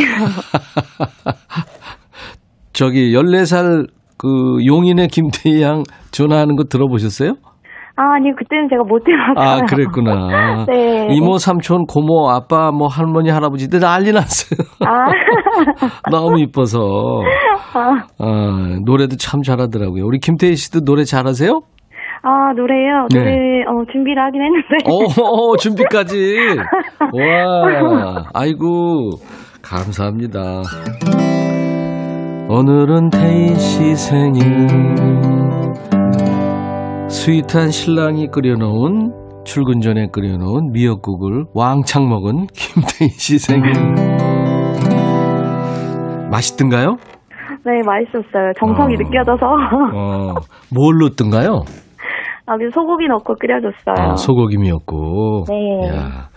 저기 2.73 3.13
14살 3.13 3.87
그 4.17 4.27
용인의 4.65 5.07
김태희 5.07 5.61
양 5.61 5.83
전화하는 6.11 6.55
거 6.55 6.63
들어보셨어요? 6.65 7.33
아, 7.95 8.15
아니, 8.15 8.31
그때는 8.35 8.67
제가 8.69 8.81
못 8.87 9.03
들었어요. 9.03 9.35
아, 9.37 9.61
그랬구나. 9.65 10.65
네. 10.65 11.09
이모, 11.11 11.37
삼촌, 11.37 11.85
고모, 11.85 12.31
아빠, 12.31 12.71
뭐 12.71 12.87
할머니, 12.87 13.29
할아버지들 13.29 13.79
난리 13.79 14.11
났어요. 14.11 14.57
아, 14.79 15.11
너무 16.11 16.39
이뻐서. 16.39 16.79
아, 17.73 18.05
아, 18.19 18.77
노래도 18.85 19.15
참 19.17 19.41
잘하더라고요. 19.41 20.05
우리 20.05 20.19
김태희 20.19 20.55
씨도 20.55 20.81
노래 20.81 21.03
잘하세요? 21.03 21.61
아, 22.25 22.53
노래요? 22.55 23.07
네. 23.11 23.19
노래, 23.19 23.31
어, 23.63 23.83
준비를 23.91 24.23
하긴 24.23 24.41
했는데. 24.41 24.89
오, 24.89 25.51
오, 25.51 25.57
준비까지. 25.57 26.35
와, 27.11 28.23
아이고, 28.33 29.09
감사합니다. 29.61 30.61
오늘은 32.49 33.09
태희 33.09 33.55
씨 33.55 33.95
생일. 33.95 34.67
스윗한 37.09 37.71
신랑이 37.71 38.27
끓여놓은 38.27 39.11
출근 39.45 39.81
전에 39.81 40.07
끓여놓은 40.11 40.71
미역국을 40.71 41.45
왕창 41.53 42.07
먹은 42.07 42.47
김태희 42.53 43.09
씨 43.09 43.37
생일. 43.37 43.71
맛있던가요? 46.33 46.97
네, 47.65 47.81
맛있었어요. 47.85 48.53
정성이 48.59 48.95
어. 48.95 48.97
느껴져서. 48.97 49.45
어, 49.93 50.33
뭘 50.73 50.97
넣었던가요? 50.99 51.61
아, 52.45 52.57
그 52.57 52.69
소고기 52.73 53.07
넣고 53.07 53.35
끓여줬어요. 53.35 54.11
아, 54.11 54.15
소고기 54.15 54.57
미역국. 54.57 55.45
네. 55.47 55.87
야, 55.89 56.29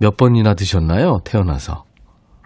몇 0.00 0.16
번이나 0.16 0.54
드셨나요? 0.54 1.18
태어나서. 1.24 1.84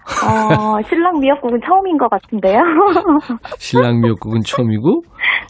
어, 0.07 0.81
신랑 0.87 1.19
미역국은 1.19 1.59
처음인 1.67 1.97
것 1.97 2.09
같은데요. 2.09 2.59
신랑 3.59 3.99
미역국은 3.99 4.39
처음이고 4.45 5.01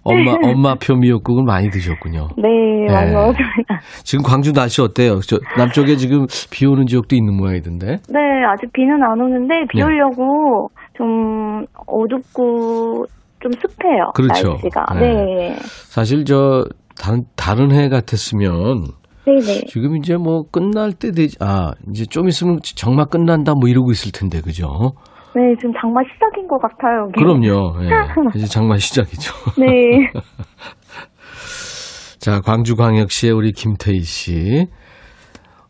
엄마 0.04 0.34
엄마표 0.44 0.96
미역국은 0.96 1.46
많이 1.46 1.70
드셨군요. 1.70 2.30
네, 2.38 2.92
많이 2.92 3.10
네. 3.10 3.14
먹었습니다. 3.14 3.80
지금 4.04 4.24
광주 4.24 4.54
날씨 4.54 4.82
어때요? 4.82 5.20
저 5.20 5.38
남쪽에 5.58 5.96
지금 5.96 6.26
비 6.52 6.66
오는 6.66 6.88
지역도 6.88 7.16
있는 7.16 7.38
모양이던데. 7.38 7.98
네, 8.10 8.20
아직 8.52 8.72
비는 8.74 9.04
안 9.04 9.22
오는데 9.22 9.66
비 9.70 9.78
네. 9.78 9.84
오려고 9.84 10.70
좀 10.98 11.66
어둡고 11.86 13.06
좀 13.40 13.52
습해요. 13.54 14.12
그렇죠. 14.16 14.50
날씨가. 14.50 14.86
네. 15.00 15.14
네. 15.14 15.56
사실 15.90 16.26
저 16.26 16.66
다른 17.00 17.26
다른 17.36 17.72
해 17.72 17.88
같았으면 17.90 18.86
네네. 19.26 19.66
지금 19.68 19.96
이제 19.98 20.18
뭐 20.18 20.44
끝날 20.50 20.94
때 20.94 21.12
되지 21.12 21.38
아 21.40 21.74
이제 21.90 22.06
좀 22.06 22.28
있으면 22.28 22.60
정말 22.64 23.06
끝난다 23.06 23.54
뭐 23.54 23.70
이러고 23.70 23.92
있을 23.92 24.12
텐데 24.12 24.42
그죠? 24.42 24.94
네, 25.36 25.54
지금 25.60 25.72
장마 25.80 26.02
시작인 26.12 26.48
것 26.48 26.58
같아요. 26.60 27.04
여기. 27.04 27.14
그럼요. 27.20 27.76
예. 27.84 27.90
이제 28.40 28.48
장마 28.48 28.78
시작이죠. 28.78 29.32
네. 29.60 30.10
자, 32.20 32.42
광주광역시의 32.42 33.34
우리 33.34 33.52
김태희 33.52 34.02
씨. 34.02 34.68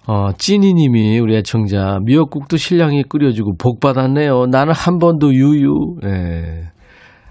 어, 0.07 0.31
찐이님이 0.37 1.19
우리 1.19 1.35
애청자 1.35 1.99
미역국도 2.05 2.55
신랑이 2.55 3.03
끓여주고 3.09 3.57
복 3.57 3.81
받았네요. 3.81 4.45
나는 4.45 4.73
한 4.73 4.99
번도 4.99 5.33
유유. 5.33 5.97
예. 6.05 6.69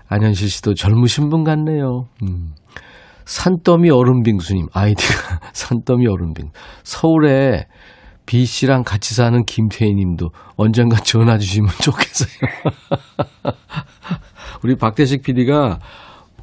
안현실 0.09 0.51
씨도 0.51 0.75
젊으신 0.75 1.31
분 1.31 1.43
같네요. 1.43 2.05
음. 2.23 2.53
산더미 3.25 3.91
얼음빙수님 3.91 4.67
아이디가 4.75 5.41
산더미 5.55 6.07
얼음빙. 6.07 6.51
서울에 6.85 7.65
B 8.27 8.45
씨랑 8.45 8.83
같이 8.85 9.15
사는 9.15 9.43
김태희 9.45 9.95
님도 9.95 10.29
언젠가 10.57 10.97
전화 10.97 11.39
주시면 11.39 11.71
좋겠어요. 11.83 12.29
우리 14.63 14.77
박대식 14.77 15.23
PD가 15.23 15.79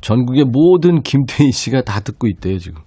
전국의 0.02 0.46
모든 0.46 1.04
김태희 1.04 1.52
씨가 1.52 1.84
다 1.84 2.00
듣고 2.00 2.28
있대요, 2.28 2.58
지금. 2.58 2.82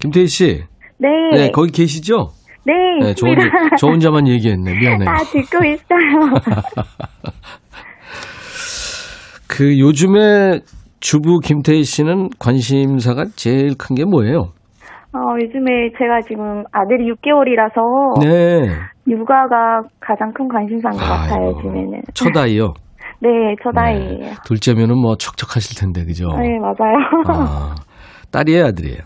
김태희 0.00 0.26
씨. 0.26 0.62
네. 0.98 1.08
네, 1.32 1.50
거기 1.50 1.70
계시죠? 1.72 2.28
네. 2.64 2.72
네, 3.00 3.14
저 3.14 3.26
혼자. 3.28 3.46
저 3.78 3.86
혼자만 3.88 4.26
얘기했네. 4.28 4.78
미안해요. 4.78 5.08
아, 5.08 5.16
듣고 5.18 5.64
있어요. 5.64 6.56
그 9.48 9.78
요즘에 9.78 10.60
주부 11.00 11.38
김태희 11.40 11.84
씨는 11.84 12.30
관심사가 12.38 13.24
제일 13.36 13.74
큰 13.78 13.94
게 13.94 14.04
뭐예요? 14.04 14.52
어, 15.12 15.18
요즘에 15.40 15.90
제가 15.98 16.20
지금 16.28 16.62
아들이 16.72 17.10
6개월이라서 17.10 18.20
네. 18.20 18.68
육아가 19.08 19.80
가장 20.00 20.30
큰 20.34 20.46
관심사인 20.48 20.98
것 20.98 21.04
같아요, 21.04 21.46
아이고, 21.46 21.58
요즘에는. 21.60 22.02
첫 22.12 22.36
아이요. 22.36 22.74
네, 23.22 23.28
첫 23.62 23.72
아이예요. 23.78 24.18
네. 24.18 24.32
둘째면은 24.44 24.98
뭐 24.98 25.16
척척하실 25.16 25.80
텐데, 25.80 26.04
그죠? 26.04 26.26
네, 26.38 26.58
맞아요. 26.58 26.96
아, 27.28 27.74
딸이에요, 28.30 28.66
아들이에요? 28.66 28.98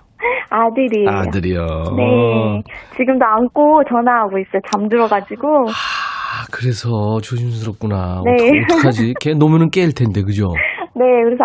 아들이에요. 0.51 1.09
아들이요. 1.09 1.61
네. 1.97 2.63
지금도 2.97 3.25
안고 3.25 3.83
전화하고 3.89 4.39
있어요. 4.39 4.61
잠들어가지고. 4.73 5.69
아, 5.69 6.45
그래서 6.53 7.19
조심스럽구나. 7.23 8.23
네. 8.25 8.33
어떡- 8.37 8.65
어떡하지? 8.75 9.15
걔 9.23 9.35
놓으면은 9.35 9.69
깰 9.71 9.97
텐데, 9.97 10.23
그죠? 10.23 10.49
네, 10.95 11.05
그래서 11.25 11.45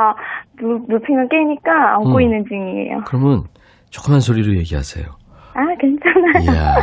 누, 0.59 0.79
눕히면 0.91 1.29
깨니까 1.29 1.95
안고 1.97 2.15
음. 2.17 2.21
있는 2.21 2.43
중이에요. 2.47 2.99
그러면 3.05 3.43
조그만 3.91 4.19
소리로 4.19 4.55
얘기하세요. 4.57 5.05
아, 5.53 5.61
괜찮아요. 5.79 6.43
이야, 6.43 6.75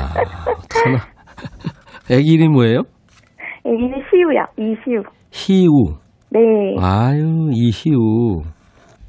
어떡하나. 0.48 0.98
애기 2.10 2.32
이름이 2.34 2.48
뭐예요? 2.48 2.82
애기 3.66 3.86
는 3.88 4.02
시우야, 4.10 4.46
이시우. 4.58 5.02
희우. 5.30 5.94
네. 6.30 6.40
아유, 6.80 7.50
이희우. 7.52 8.42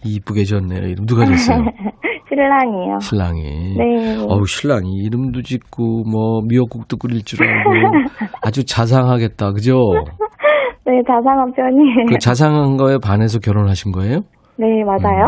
이쁘게 0.05 0.43
졌네요. 0.43 0.81
이름 0.87 1.05
누가 1.05 1.25
졌어요? 1.25 1.59
신랑이에요. 2.33 2.99
신랑이. 2.99 3.75
네. 3.77 4.17
어우, 4.27 4.45
신랑이 4.45 4.89
이름도 5.05 5.41
짓고, 5.41 6.03
뭐, 6.09 6.41
미역국도 6.47 6.97
끓일 6.97 7.23
줄 7.23 7.45
알고. 7.45 7.69
아주 8.45 8.65
자상하겠다. 8.65 9.51
그죠? 9.53 9.73
네, 10.85 11.01
자상한 11.07 11.51
편이에요. 11.53 12.05
그 12.09 12.17
자상한 12.17 12.77
거에 12.77 12.97
반해서 13.03 13.39
결혼하신 13.39 13.91
거예요? 13.91 14.19
네, 14.57 14.83
맞아요. 14.83 15.27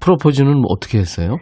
프로포즈는 0.00 0.62
어떻게 0.68 0.98
했어요? 0.98 1.36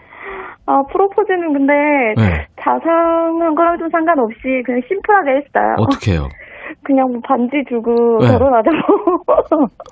아, 0.67 0.81
프로포즈는 0.93 1.53
근데 1.53 1.73
네. 2.17 2.47
자상한 2.63 3.55
거랑 3.55 3.79
좀 3.79 3.89
상관없이 3.91 4.63
그냥 4.65 4.81
심플하게 4.89 5.31
했어요. 5.33 5.75
어떻게 5.79 6.13
해요? 6.13 6.29
그냥 6.83 7.07
뭐 7.11 7.21
반지 7.27 7.63
주고 7.69 7.93
네. 8.21 8.29
결혼하자고. 8.29 9.25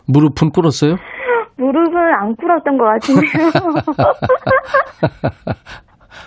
무릎은 0.08 0.50
꿇었어요? 0.54 0.96
무릎은 1.56 1.96
안 2.20 2.34
꿇었던 2.36 2.78
것 2.78 2.84
같은데요. 2.84 3.32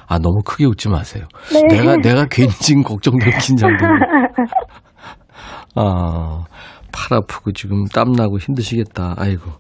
아, 0.08 0.20
너무 0.20 0.42
크게 0.46 0.66
웃지 0.66 0.90
마세요. 0.90 1.26
네. 1.52 1.62
내가, 1.78 1.96
내가 1.98 2.26
괜히 2.30 2.50
지금 2.50 2.84
걱정되고 2.84 3.32
긴장되고. 3.40 3.86
아, 5.76 6.44
팔 6.94 7.18
아프고 7.18 7.52
지금 7.52 7.86
땀 7.86 8.12
나고 8.12 8.38
힘드시겠다. 8.38 9.16
아이고. 9.18 9.52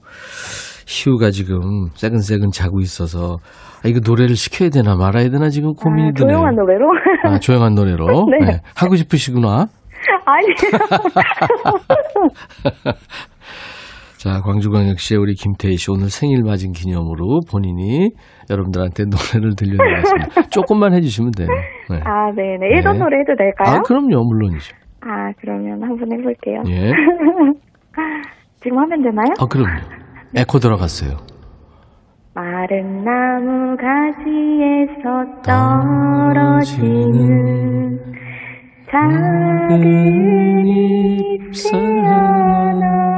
희우가 0.87 1.31
지금 1.31 1.87
새근새근 1.95 2.51
자고 2.51 2.79
있어서, 2.79 3.37
아, 3.83 3.87
이거 3.87 3.99
노래를 4.05 4.35
시켜야 4.35 4.69
되나 4.69 4.95
말아야 4.95 5.29
되나 5.29 5.49
지금 5.49 5.73
고민이 5.73 6.09
아, 6.09 6.11
드네요. 6.15 6.35
조용한 6.37 6.55
노래로? 6.55 6.85
아, 7.23 7.39
조용한 7.39 7.73
노래로. 7.73 8.05
네. 8.39 8.61
하고 8.75 8.95
싶으시구나. 8.95 9.65
아니요. 10.25 10.53
자, 14.25 14.41
광주광역시의 14.41 15.19
우리 15.19 15.35
김태희 15.35 15.77
씨 15.77 15.91
오늘 15.91 16.09
생일 16.09 16.41
맞은 16.43 16.71
기념으로 16.71 17.41
본인이 17.47 18.09
여러분들한테 18.49 19.03
노래를 19.05 19.53
들려드리겠습니다. 19.55 20.49
조금만 20.49 20.95
해주시면 20.95 21.29
돼요. 21.37 21.47
네. 21.91 21.99
아, 22.03 22.31
네네. 22.35 22.75
예전 22.75 22.93
네. 22.93 22.99
노래 22.99 23.19
해도 23.19 23.35
될까요? 23.37 23.75
아, 23.75 23.81
그럼요. 23.83 24.23
물론이죠. 24.25 24.75
아, 25.01 25.31
그러면 25.39 25.83
한번 25.83 26.11
해볼게요. 26.11 26.63
예. 26.69 26.91
지금 28.63 28.79
하면 28.79 29.03
되나요? 29.03 29.27
아, 29.39 29.45
그럼요. 29.45 29.79
에코 30.35 30.57
들어갔어요. 30.57 31.17
마른 32.33 33.03
나무 33.03 33.77
가지에서 33.77 35.03
떨어지는 36.63 37.99
작은 38.89 40.65
잎새 40.65 41.77
하나 41.77 43.14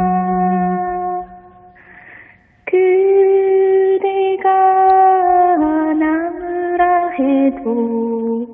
해도 7.47 8.45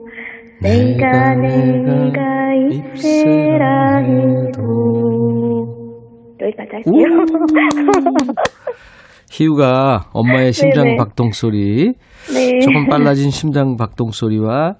내가 0.61 1.35
내가 1.35 2.53
잎새라 2.71 3.97
해도 3.97 4.61
여기까지 6.41 6.69
할게요. 6.71 6.93
희우가 9.29 10.09
엄마의 10.13 10.53
심장 10.53 10.83
네네. 10.83 10.97
박동 10.97 11.31
소리, 11.31 11.93
네. 12.33 12.59
조금 12.59 12.87
빨라진 12.87 13.31
심장 13.31 13.75
박동 13.77 14.11
소리와 14.11 14.75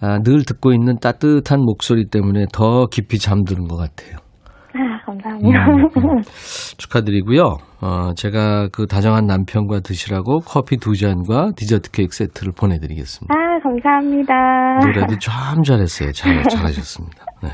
아, 0.00 0.18
늘 0.20 0.44
듣고 0.44 0.72
있는 0.72 0.98
따뜻한 1.00 1.60
목소리 1.60 2.08
때문에 2.08 2.46
더 2.52 2.86
깊이 2.86 3.18
잠드는 3.18 3.66
것 3.66 3.76
같아요. 3.76 4.18
아, 5.12 5.28
감사합니다. 5.28 5.66
음, 5.66 6.22
축하드리고요. 6.78 7.42
어, 7.80 8.14
제가 8.14 8.68
그 8.72 8.86
다정한 8.86 9.26
남편과 9.26 9.80
드시라고 9.80 10.38
커피 10.40 10.76
두 10.76 10.94
잔과 10.94 11.50
디저트 11.56 11.90
케이크 11.90 12.14
세트를 12.14 12.52
보내드리겠습니다. 12.56 13.34
아, 13.34 13.58
감사합니다. 13.62 14.78
노래도 14.82 15.18
참 15.18 15.62
잘했어요. 15.62 16.12
잘, 16.12 16.42
잘하셨습니다. 16.48 17.24
네. 17.42 17.48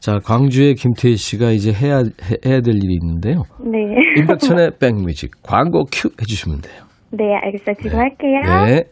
자, 0.00 0.18
광주의 0.24 0.74
김태희 0.74 1.16
씨가 1.16 1.50
이제 1.50 1.72
해야, 1.72 1.98
해, 1.98 2.36
해야 2.46 2.60
될 2.60 2.74
일이 2.76 2.98
있는데요. 3.02 3.42
네. 3.60 3.78
임백천의 4.20 4.72
백뮤직 4.80 5.32
광고 5.42 5.84
큐 5.90 6.08
해주시면 6.20 6.60
돼요. 6.60 6.84
네, 7.10 7.34
알겠어요. 7.42 7.74
지금 7.82 7.98
할게요. 7.98 8.40
네. 8.66 8.84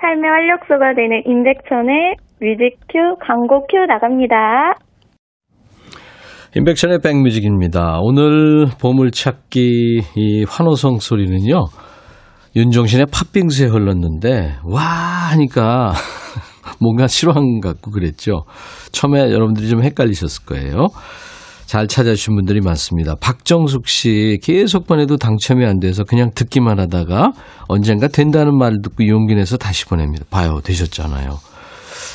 삶의 0.00 0.28
활력소가 0.28 0.94
되는 0.94 1.22
임백천의 1.24 2.16
뮤직 2.40 2.76
큐 2.90 2.98
광고 3.24 3.66
큐 3.68 3.76
나갑니다. 3.86 4.74
임백천의 6.54 6.98
백뮤직입니다. 7.00 7.98
오늘 8.02 8.66
보물찾기 8.78 10.02
이 10.16 10.44
환호성 10.46 10.98
소리는요. 10.98 11.64
윤종신의 12.54 13.06
팥빙수에 13.10 13.68
흘렀는데 13.68 14.56
와 14.62 14.82
하니까 14.82 15.94
뭔가 16.78 17.06
실황 17.06 17.60
같고 17.60 17.90
그랬죠. 17.90 18.44
처음에 18.92 19.20
여러분들이 19.32 19.70
좀 19.70 19.82
헷갈리셨을 19.82 20.44
거예요. 20.44 20.88
잘 21.64 21.88
찾아주신 21.88 22.34
분들이 22.34 22.60
많습니다. 22.60 23.14
박정숙 23.14 23.88
씨 23.88 24.38
계속 24.42 24.86
보내도 24.86 25.16
당첨이 25.16 25.64
안 25.64 25.80
돼서 25.80 26.04
그냥 26.04 26.32
듣기만 26.34 26.78
하다가 26.78 27.32
언젠가 27.68 28.08
된다는 28.08 28.58
말을 28.58 28.82
듣고 28.82 29.08
용기 29.08 29.34
내서 29.34 29.56
다시 29.56 29.86
보냅니다. 29.86 30.26
봐요. 30.28 30.60
되셨잖아요. 30.62 31.51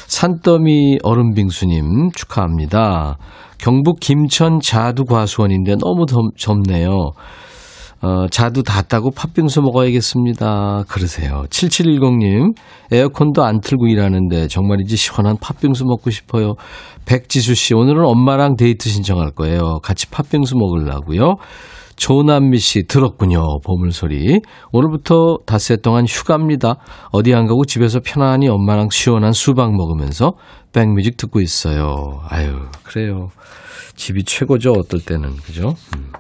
산더미 0.08 1.00
얼음빙수님 1.04 2.12
축하합니다. 2.16 3.18
경북 3.58 4.00
김천 4.00 4.60
자두 4.62 5.04
과수원인데 5.06 5.76
너무 5.84 6.06
덥, 6.06 6.36
좁네요. 6.36 7.12
어, 8.00 8.28
자두 8.30 8.62
다 8.62 8.84
따고 8.84 9.10
팥빙수 9.12 9.62
먹어야겠습니다. 9.62 10.84
그러세요. 10.88 11.46
7710님, 11.50 12.56
에어컨도 12.92 13.44
안 13.44 13.60
틀고 13.60 13.88
일하는데 13.88 14.48
정말이지 14.48 14.96
시원한 14.96 15.36
팥빙수 15.42 15.84
먹고 15.86 16.12
싶어요. 16.12 16.54
백지수 17.06 17.56
씨, 17.56 17.74
오늘은 17.74 18.06
엄마랑 18.06 18.56
데이트 18.56 18.88
신청할 18.88 19.32
거예요. 19.32 19.80
같이 19.82 20.08
팥빙수 20.10 20.56
먹으려고요. 20.58 21.38
조남미 21.98 22.60
씨 22.60 22.84
들었군요. 22.88 23.60
보물소리. 23.66 24.42
오늘부터 24.72 25.40
닷새 25.46 25.76
동안 25.78 26.06
휴가입니다. 26.06 26.76
어디 27.12 27.34
안 27.34 27.48
가고 27.48 27.66
집에서 27.66 28.00
편안히 28.00 28.48
엄마랑 28.48 28.90
시원한 28.92 29.34
수박 29.34 29.76
먹으면서 29.76 30.34
백뮤직 30.72 31.18
듣고 31.18 31.42
있어요. 31.42 32.22
아유, 32.30 32.54
그래요. 32.84 33.30
집이 33.96 34.24
최고죠. 34.24 34.74
어떨 34.74 35.02
때는. 35.02 35.36
그죠? 35.38 35.74
음. 35.98 36.12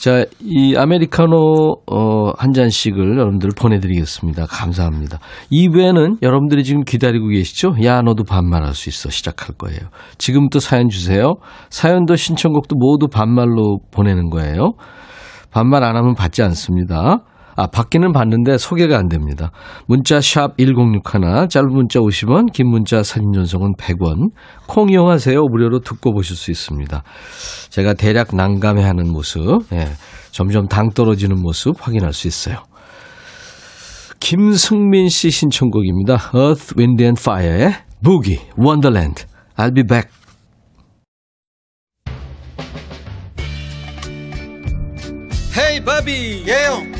자, 0.00 0.24
이 0.42 0.76
아메리카노 0.76 1.82
어, 1.86 2.30
한 2.38 2.54
잔씩을 2.54 3.18
여러분들 3.18 3.50
보내드리겠습니다. 3.54 4.46
감사합니다. 4.46 5.18
2부에는 5.52 6.22
여러분들이 6.22 6.64
지금 6.64 6.84
기다리고 6.84 7.28
계시죠? 7.28 7.74
야, 7.84 8.00
너도 8.00 8.24
반말할 8.24 8.72
수 8.72 8.88
있어. 8.88 9.10
시작할 9.10 9.56
거예요. 9.58 9.78
지금부터 10.16 10.58
사연 10.58 10.88
주세요. 10.88 11.34
사연도 11.68 12.16
신청곡도 12.16 12.76
모두 12.76 13.08
반말로 13.08 13.80
보내는 13.90 14.30
거예요. 14.30 14.72
반말 15.50 15.84
안 15.84 15.96
하면 15.96 16.14
받지 16.14 16.42
않습니다. 16.44 17.18
아, 17.56 17.66
받기는 17.66 18.12
받는데 18.12 18.58
소개가 18.58 18.96
안 18.98 19.08
됩니다. 19.08 19.50
문자 19.86 20.20
샵 20.20 20.56
1061, 20.56 21.48
짧은 21.48 21.68
문자 21.68 22.00
50원, 22.00 22.52
긴 22.52 22.68
문자 22.68 23.02
사진 23.02 23.32
전송은 23.32 23.74
100원. 23.76 24.30
콩 24.66 24.90
이용하세요. 24.90 25.40
무료로 25.40 25.80
듣고 25.80 26.12
보실 26.12 26.36
수 26.36 26.50
있습니다. 26.50 27.02
제가 27.70 27.94
대략 27.94 28.34
난감해하는 28.34 29.12
모습, 29.12 29.62
예, 29.72 29.88
점점 30.30 30.68
당 30.68 30.90
떨어지는 30.90 31.40
모습 31.40 31.76
확인할 31.80 32.12
수 32.12 32.28
있어요. 32.28 32.62
김승민 34.20 35.08
씨 35.08 35.30
신청곡입니다. 35.30 36.30
Earth, 36.34 36.74
Wind 36.76 37.02
and 37.02 37.20
Fire의 37.20 37.74
Boogie, 38.02 38.40
Wonderland. 38.58 39.24
I'll 39.56 39.74
be 39.74 39.82
back. 39.82 40.10
헤이 45.56 45.84
바비 45.84 46.44
예요 46.46 46.99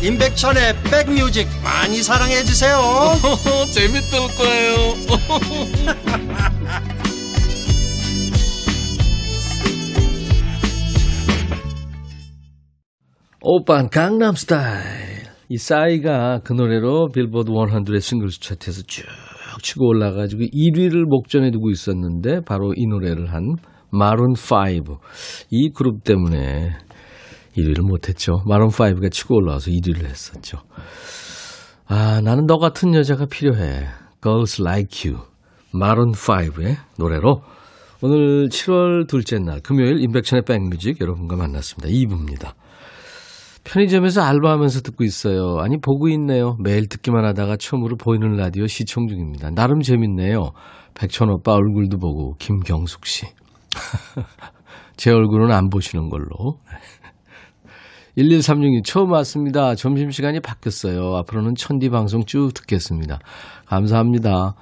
임백천의 0.00 0.74
백뮤직 0.90 1.48
많이 1.64 2.02
사랑해 2.02 2.44
주세요. 2.44 2.78
재밌을 3.74 4.18
거예요. 4.36 4.94
오빤 13.42 13.88
강남스타일. 13.88 15.26
이 15.48 15.56
싸이가 15.56 16.42
그 16.44 16.52
노래로 16.52 17.08
빌보드 17.12 17.50
100의 17.50 18.00
싱글스 18.00 18.40
차트에서 18.40 18.82
쭉 18.82 19.04
치고 19.62 19.88
올라가지고 19.88 20.42
1위를 20.42 21.06
목전에 21.06 21.50
두고 21.50 21.70
있었는데 21.70 22.42
바로 22.46 22.72
이 22.76 22.86
노래를 22.86 23.32
한 23.32 23.56
마룬 23.90 24.32
5. 24.32 24.98
이 25.50 25.70
그룹 25.70 26.04
때문에 26.04 26.76
1위를 27.58 27.82
못했죠. 27.82 28.42
마룬 28.46 28.68
5가 28.68 29.10
치고 29.10 29.36
올라와서 29.36 29.70
1위를 29.70 30.04
했었죠. 30.04 30.58
아, 31.86 32.20
나는 32.22 32.46
너 32.46 32.58
같은 32.58 32.94
여자가 32.94 33.26
필요해. 33.26 33.86
Girls 34.22 34.62
Like 34.62 35.10
You. 35.10 35.24
마룬 35.72 36.12
5의 36.12 36.76
노래로 36.98 37.42
오늘 38.00 38.48
7월 38.48 39.08
둘째 39.08 39.38
날 39.38 39.60
금요일 39.60 40.00
인백션의 40.00 40.42
백뮤직 40.44 41.00
여러분과 41.00 41.36
만났습니다. 41.36 41.88
2부입니다. 41.88 42.54
편의점에서 43.64 44.22
알바하면서 44.22 44.80
듣고 44.82 45.04
있어요. 45.04 45.58
아니 45.58 45.78
보고 45.78 46.08
있네요. 46.08 46.56
매일 46.62 46.88
듣기만 46.88 47.24
하다가 47.24 47.56
처음으로 47.56 47.96
보이는 47.96 48.36
라디오 48.36 48.66
시청 48.66 49.08
중입니다. 49.08 49.50
나름 49.50 49.80
재밌네요. 49.80 50.52
백천 50.94 51.28
오빠 51.30 51.52
얼굴도 51.52 51.98
보고 51.98 52.34
김경숙 52.38 53.04
씨. 53.04 53.26
제 54.96 55.10
얼굴은 55.10 55.52
안 55.52 55.68
보시는 55.68 56.08
걸로. 56.08 56.58
1136님 58.18 58.84
처음 58.84 59.12
왔습니다. 59.12 59.76
점심시간이 59.76 60.40
바뀌었어요. 60.40 61.16
앞으로는 61.18 61.54
천디 61.54 61.88
방송 61.90 62.24
쭉 62.24 62.52
듣겠습니다. 62.52 63.20
감사합니다. 63.66 64.54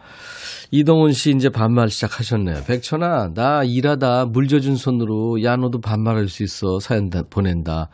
이동훈 0.70 1.12
씨 1.12 1.30
이제 1.30 1.48
반말 1.48 1.88
시작하셨네요. 1.88 2.64
백천아, 2.66 3.30
나 3.34 3.62
일하다 3.64 4.26
물 4.26 4.46
젖은 4.46 4.76
손으로 4.76 5.42
야 5.42 5.56
너도 5.56 5.80
반말할 5.80 6.28
수 6.28 6.42
있어 6.42 6.78
사연 6.80 7.08
다, 7.08 7.22
보낸다. 7.30 7.88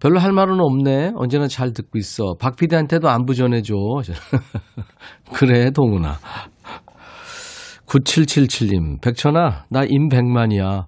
별로 0.00 0.18
할 0.18 0.32
말은 0.32 0.60
없네. 0.60 1.12
언제나 1.16 1.48
잘 1.48 1.72
듣고 1.72 1.96
있어. 1.96 2.34
박 2.38 2.56
PD한테도 2.56 3.08
안부 3.08 3.34
전해줘. 3.34 3.74
그래, 5.32 5.70
동훈아. 5.70 6.18
9777님, 7.86 9.00
백천아, 9.00 9.64
나 9.70 9.84
임백만이야. 9.88 10.86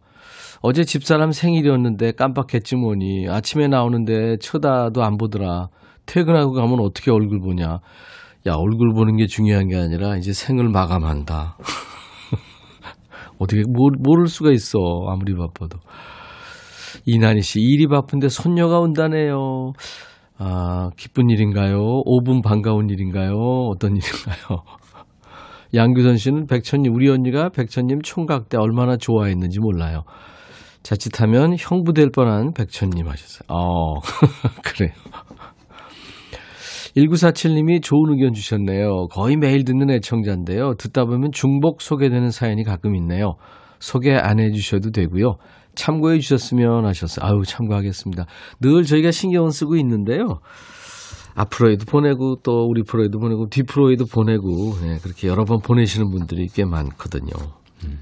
어제 0.61 0.85
집사람 0.85 1.31
생일이었는데 1.31 2.13
깜빡했지 2.13 2.77
뭐니. 2.77 3.29
아침에 3.29 3.69
나오는데 3.69 4.39
쳐다도 4.39 5.03
안 5.05 5.17
보더라. 5.17 5.69
퇴근하고 6.07 6.53
가면 6.53 6.81
어떻게 6.81 7.11
얼굴 7.11 7.41
보냐. 7.41 7.79
야, 8.47 8.53
얼굴 8.55 8.93
보는 8.95 9.17
게 9.17 9.27
중요한 9.27 9.69
게 9.69 9.77
아니라 9.77 10.17
이제 10.17 10.33
생을 10.33 10.69
마감한다. 10.69 11.57
어떻게 13.39 13.63
모를 13.67 14.27
수가 14.27 14.51
있어. 14.51 14.79
아무리 15.09 15.35
바빠도. 15.37 15.79
이난희 17.05 17.43
씨, 17.43 17.61
일이 17.61 17.87
바쁜데 17.87 18.29
손녀가 18.29 18.81
온다네요. 18.81 19.73
아, 20.39 20.91
기쁜 20.97 21.31
일인가요? 21.31 21.79
5분 22.05 22.43
반가운 22.43 22.89
일인가요? 22.91 23.35
어떤 23.71 23.97
일인가요? 23.97 24.63
양규선 25.75 26.17
씨는 26.17 26.47
백천님, 26.47 26.95
우리 26.95 27.09
언니가 27.11 27.49
백천님 27.51 28.03
총각 28.03 28.49
때 28.49 28.57
얼마나 28.57 28.97
좋아했는지 28.97 29.61
몰라요. 29.61 30.05
자칫하면 30.83 31.57
형부 31.59 31.93
될 31.93 32.11
뻔한 32.11 32.53
백천님 32.53 33.07
하셨어요. 33.09 33.47
어, 33.49 34.01
그래요. 34.65 34.93
1947님이 36.97 37.83
좋은 37.83 38.13
의견 38.13 38.33
주셨네요. 38.33 39.09
거의 39.09 39.37
매일 39.37 39.65
듣는 39.65 39.91
애청자인데요. 39.91 40.75
듣다 40.79 41.05
보면 41.05 41.31
중복 41.33 41.83
소개되는 41.83 42.31
사연이 42.31 42.65
가끔 42.65 42.97
있네요. 42.97 43.35
소개 43.79 44.15
안 44.15 44.41
해주셔도 44.41 44.91
되고요. 44.91 45.37
참고해 45.75 46.19
주셨으면 46.19 46.87
하셨어요. 46.87 47.25
아유, 47.25 47.43
참고하겠습니다. 47.45 48.27
늘 48.61 48.83
저희가 48.83 49.13
신경을 49.13 49.53
쓰고 49.53 49.77
있는데요. 49.77 50.41
앞으로에도 51.37 51.85
보내고 51.85 52.37
또 52.43 52.67
우리 52.69 52.83
프로에도 52.83 53.21
보내고 53.21 53.47
뒤프로에도 53.49 54.07
보내고 54.07 54.75
네, 54.83 54.99
그렇게 55.01 55.29
여러 55.29 55.45
번 55.45 55.61
보내시는 55.61 56.11
분들이 56.11 56.49
꽤 56.49 56.65
많거든요. 56.65 57.31
음. 57.85 58.01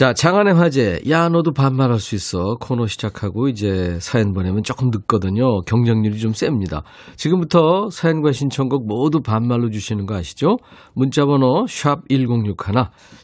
자, 0.00 0.14
장안의 0.14 0.54
화제. 0.54 0.98
야, 1.10 1.28
너도 1.28 1.52
반말할 1.52 1.98
수 1.98 2.14
있어. 2.14 2.56
코너 2.58 2.86
시작하고 2.86 3.48
이제 3.48 3.98
사연 4.00 4.32
보내면 4.32 4.62
조금 4.62 4.88
늦거든요. 4.90 5.60
경쟁률이 5.66 6.18
좀 6.18 6.32
셉니다. 6.32 6.84
지금부터 7.16 7.90
사연과 7.90 8.32
신청곡 8.32 8.86
모두 8.86 9.20
반말로 9.20 9.68
주시는 9.68 10.06
거 10.06 10.14
아시죠? 10.14 10.56
문자 10.94 11.26
번호 11.26 11.66
샵 11.68 12.08
1061. 12.08 12.56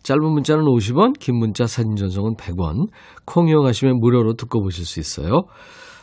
짧은 0.02 0.22
문자는 0.22 0.64
50원, 0.64 1.18
긴 1.18 1.36
문자 1.36 1.66
사진 1.66 1.96
전송은 1.96 2.34
100원. 2.36 2.88
콩 3.24 3.48
이용하시면 3.48 3.98
무료로 3.98 4.34
듣고 4.34 4.60
보실 4.60 4.84
수 4.84 5.00
있어요. 5.00 5.44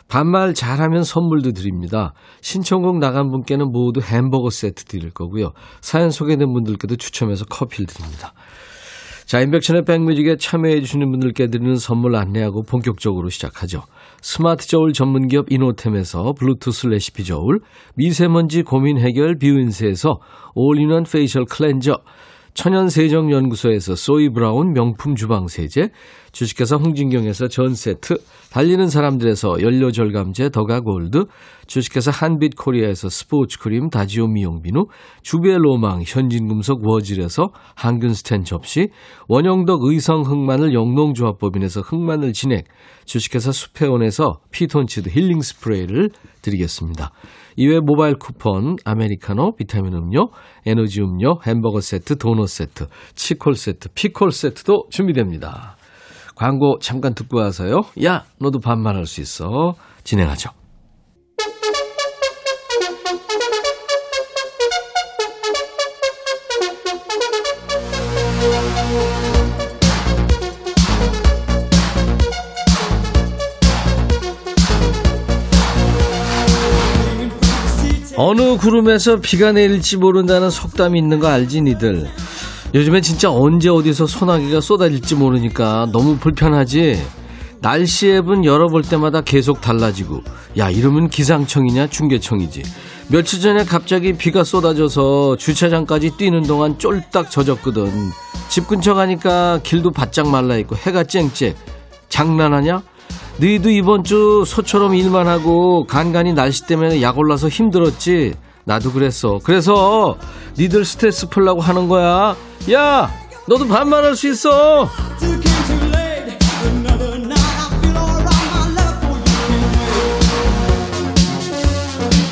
반말 0.08 0.54
잘하면 0.54 1.04
선물도 1.04 1.52
드립니다. 1.52 2.14
신청곡 2.40 2.98
나간 2.98 3.30
분께는 3.30 3.70
모두 3.70 4.00
햄버거 4.00 4.50
세트 4.50 4.86
드릴 4.86 5.10
거고요. 5.12 5.52
사연 5.80 6.10
소개된 6.10 6.52
분들께도 6.52 6.96
추첨해서 6.96 7.44
커피를 7.44 7.86
드립니다. 7.86 8.32
자, 9.26 9.40
임백천의 9.40 9.84
백뮤직에 9.86 10.36
참여해 10.36 10.80
주시는 10.80 11.10
분들께 11.10 11.46
드리는 11.46 11.76
선물 11.76 12.14
안내하고 12.14 12.62
본격적으로 12.62 13.30
시작하죠. 13.30 13.82
스마트 14.20 14.66
저울 14.68 14.92
전문기업 14.92 15.50
이노템에서 15.50 16.34
블루투스 16.34 16.88
레시피 16.88 17.24
저울, 17.24 17.60
미세먼지 17.94 18.62
고민 18.62 18.98
해결 18.98 19.38
뷰인스에서 19.38 20.20
all-in-one 20.54 21.04
facial 21.04 21.46
cleanser, 21.46 21.96
천연세정연구소에서 22.54 23.96
소이브라운 23.96 24.72
명품 24.72 25.16
주방세제, 25.16 25.90
주식회사 26.30 26.76
홍진경에서 26.76 27.48
전 27.48 27.75
세트, 27.75 28.16
달리는 28.50 28.88
사람들에서 28.88 29.60
연료절감제 29.60 30.50
더가골드, 30.50 31.24
주식회사 31.66 32.12
한빛코리아에서 32.12 33.08
스포츠크림 33.08 33.90
다지오 33.90 34.28
미용비누, 34.28 34.86
주베로망 35.22 36.02
현진금속 36.06 36.86
워즐에서 36.86 37.50
항균스텐 37.74 38.44
접시, 38.44 38.88
원형덕 39.28 39.80
의성 39.82 40.22
흑마늘 40.22 40.74
영농조합법인에서 40.74 41.80
흑마늘 41.80 42.32
진액, 42.32 42.66
주식회사 43.04 43.50
수페온에서 43.50 44.38
피톤치드 44.52 45.08
힐링 45.10 45.40
스프레이를 45.40 46.10
드리겠습니다. 46.40 47.10
이외 47.56 47.80
모바일 47.80 48.16
쿠폰, 48.16 48.76
아메리카노, 48.84 49.56
비타민 49.56 49.94
음료, 49.94 50.28
에너지 50.66 51.00
음료, 51.00 51.38
햄버거 51.46 51.80
세트, 51.80 52.16
도넛 52.16 52.48
세트, 52.48 52.86
치콜 53.14 53.54
세트, 53.54 53.88
피콜 53.94 54.32
세트도 54.32 54.86
준비됩니다. 54.90 55.76
광고 56.34 56.78
잠깐 56.80 57.14
듣고 57.14 57.38
와서요. 57.38 57.82
야, 58.04 58.24
너도 58.40 58.58
반말할 58.58 59.06
수 59.06 59.20
있어. 59.20 59.74
진행하죠. 60.02 60.50
어느 78.16 78.56
구름에서 78.56 79.16
비가 79.16 79.50
내릴지 79.50 79.96
모른다는 79.96 80.48
속담이 80.48 80.98
있는 80.98 81.18
거 81.18 81.26
알지 81.26 81.62
니들? 81.62 82.08
요즘에 82.72 83.00
진짜 83.00 83.30
언제 83.30 83.68
어디서 83.68 84.06
소나기가 84.06 84.60
쏟아질지 84.60 85.16
모르니까 85.16 85.88
너무 85.92 86.16
불편하지? 86.18 87.02
날씨 87.60 88.10
앱은 88.10 88.44
열어볼 88.44 88.82
때마다 88.82 89.20
계속 89.20 89.60
달라지고. 89.60 90.22
야 90.58 90.70
이러면 90.70 91.08
기상청이냐 91.08 91.88
중계청이지. 91.88 92.62
며칠 93.08 93.40
전에 93.40 93.64
갑자기 93.64 94.12
비가 94.12 94.44
쏟아져서 94.44 95.36
주차장까지 95.36 96.10
뛰는 96.16 96.44
동안 96.44 96.78
쫄딱 96.78 97.32
젖었거든. 97.32 97.90
집 98.48 98.68
근처 98.68 98.94
가니까 98.94 99.58
길도 99.64 99.90
바짝 99.90 100.28
말라있고 100.28 100.76
해가 100.76 101.02
쨍쨍. 101.04 101.54
장난하냐? 102.08 102.82
너희도 103.38 103.70
이번 103.70 104.04
주 104.04 104.44
소처럼 104.46 104.94
일만 104.94 105.26
하고 105.26 105.86
간간히 105.86 106.32
날씨 106.32 106.66
때문에 106.66 107.02
약 107.02 107.18
올라서 107.18 107.48
힘들었지. 107.48 108.34
나도 108.64 108.92
그랬어. 108.92 109.38
그래서 109.44 110.16
니들 110.58 110.84
스트레스 110.84 111.28
풀라고 111.28 111.60
하는 111.60 111.88
거야. 111.88 112.36
야, 112.72 113.10
너도 113.46 113.66
반말할 113.66 114.16
수 114.16 114.28
있어. 114.28 114.88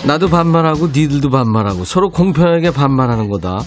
나도 0.04 0.28
반말하고 0.28 0.88
니들도 0.88 1.30
반말하고 1.30 1.84
서로 1.84 2.10
공평하게 2.10 2.72
반말하는 2.72 3.28
거다. 3.28 3.62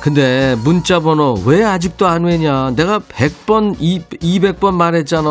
근데 0.00 0.54
문자 0.62 1.00
번호 1.00 1.40
왜 1.44 1.64
아직도 1.64 2.06
안 2.06 2.24
외냐? 2.24 2.72
내가 2.76 2.98
100번, 2.98 3.76
200번 3.78 4.74
말했잖아. 4.74 5.30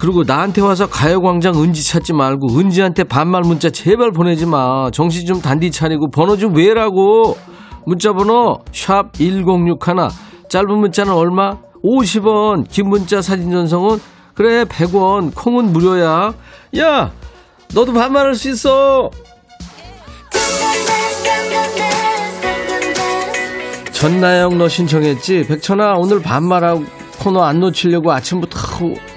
그리고 0.00 0.24
나한테 0.24 0.62
와서 0.62 0.86
가요광장 0.88 1.62
은지 1.62 1.86
찾지 1.86 2.14
말고 2.14 2.58
은지한테 2.58 3.04
반말 3.04 3.42
문자 3.42 3.68
제발 3.68 4.12
보내지 4.12 4.46
마. 4.46 4.90
정신 4.90 5.26
좀 5.26 5.42
단디 5.42 5.70
차리고 5.70 6.08
번호 6.10 6.38
좀 6.38 6.56
외라고. 6.56 7.36
문자 7.84 8.14
번호 8.14 8.60
샵 8.72 9.12
1061. 9.12 10.08
짧은 10.48 10.80
문자는 10.80 11.12
얼마? 11.12 11.58
50원. 11.84 12.66
긴 12.70 12.88
문자 12.88 13.20
사진 13.20 13.50
전송은 13.50 13.98
그래 14.34 14.64
100원. 14.64 15.34
콩은 15.34 15.70
무료야. 15.70 16.32
야, 16.78 17.12
너도 17.74 17.92
반말할 17.92 18.34
수 18.34 18.48
있어. 18.48 19.10
전나영 23.92 24.56
너 24.56 24.66
신청했지? 24.66 25.44
백천아 25.46 25.96
오늘 25.98 26.22
반말하고 26.22 26.84
코너 27.18 27.42
안 27.42 27.60
놓치려고 27.60 28.10
아침부터 28.10 28.58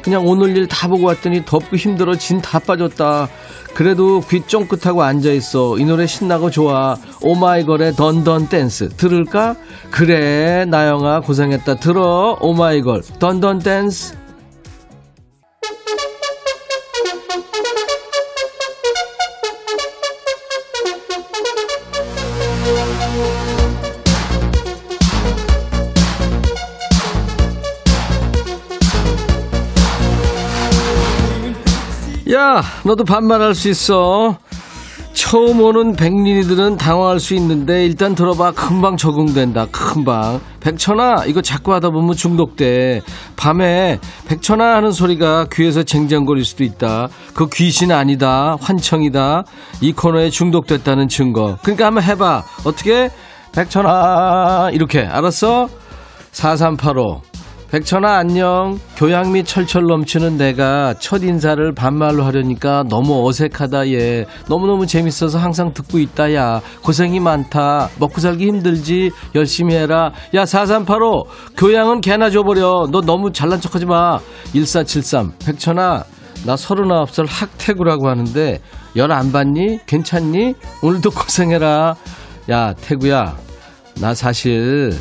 그냥 0.04 0.28
오늘 0.28 0.56
일 0.58 0.68
다 0.68 0.88
보고 0.88 1.06
왔더니 1.08 1.46
덥고 1.46 1.76
힘들어 1.78 2.16
진 2.16 2.42
다 2.42 2.60
빠졌다. 2.60 3.30
그래도 3.74 4.22
귀 4.30 4.42
쫑긋하고 4.46 5.02
앉아있어. 5.02 5.78
이 5.80 5.86
노래 5.86 6.06
신나고 6.06 6.50
좋아. 6.52 6.96
오마이걸의 7.22 7.94
던던 7.94 8.50
댄스. 8.50 8.90
들을까? 8.90 9.56
그래, 9.92 10.66
나영아, 10.66 11.22
고생했다. 11.22 11.76
들어. 11.76 12.38
오마이걸. 12.42 13.02
던던 13.20 13.60
댄스. 13.60 14.16
야, 32.54 32.62
너도 32.86 33.04
반말할 33.04 33.56
수 33.56 33.68
있어. 33.70 34.38
처음 35.14 35.60
오는 35.62 35.96
백린이들은 35.96 36.78
당황할 36.78 37.20
수 37.20 37.34
있는데 37.34 37.84
일단 37.84 38.14
들어봐. 38.14 38.52
금방 38.52 38.96
적응된다. 38.96 39.66
금방. 39.72 40.40
백천아 40.60 41.26
이거 41.26 41.42
자꾸 41.42 41.74
하다 41.74 41.90
보면 41.90 42.16
중독돼. 42.16 43.02
밤에 43.36 44.00
백천아 44.28 44.76
하는 44.76 44.92
소리가 44.92 45.48
귀에서 45.52 45.82
쟁쟁거릴 45.82 46.46
수도 46.46 46.64
있다. 46.64 47.08
그 47.34 47.48
귀신 47.52 47.92
아니다. 47.92 48.56
환청이다. 48.62 49.46
이 49.82 49.92
코너에 49.94 50.30
중독됐다는 50.30 51.08
증거. 51.08 51.58
그러니까 51.64 51.88
한번 51.88 52.04
해봐. 52.04 52.44
어떻게? 52.66 53.10
백천아. 53.56 54.70
이렇게. 54.74 55.02
알았어? 55.02 55.70
4385 56.32 57.33
백천아 57.74 58.18
안녕. 58.18 58.78
교양미 58.98 59.46
철철 59.46 59.86
넘치는 59.88 60.38
내가 60.38 60.94
첫 61.00 61.24
인사를 61.24 61.74
반말로 61.74 62.24
하려니까 62.24 62.84
너무 62.88 63.28
어색하다 63.28 63.88
얘. 63.94 64.26
너무너무 64.48 64.86
재밌어서 64.86 65.40
항상 65.40 65.74
듣고 65.74 65.98
있다 65.98 66.36
야. 66.36 66.62
고생이 66.84 67.20
많다. 67.20 67.90
먹고 67.98 68.22
살기 68.22 68.46
힘들지. 68.46 69.10
열심히 69.34 69.74
해라. 69.74 70.12
야 70.36 70.46
4385 70.46 71.24
교양은 71.58 72.02
개나 72.02 72.30
줘버려. 72.30 72.90
너 72.92 73.02
너무 73.02 73.32
잘난 73.32 73.60
척하지 73.60 73.88
마 73.88 74.20
1473 74.54 75.32
백천아 75.44 76.04
나 76.46 76.54
39살 76.56 77.26
학태구라고 77.28 78.08
하는데 78.08 78.60
열 78.96 79.12
안 79.12 79.32
받니? 79.32 79.80
괜찮니? 79.88 80.54
오늘도 80.84 81.10
고생해라. 81.10 81.96
야 82.52 82.74
태구야. 82.74 83.36
나 84.00 84.14
사실 84.14 84.94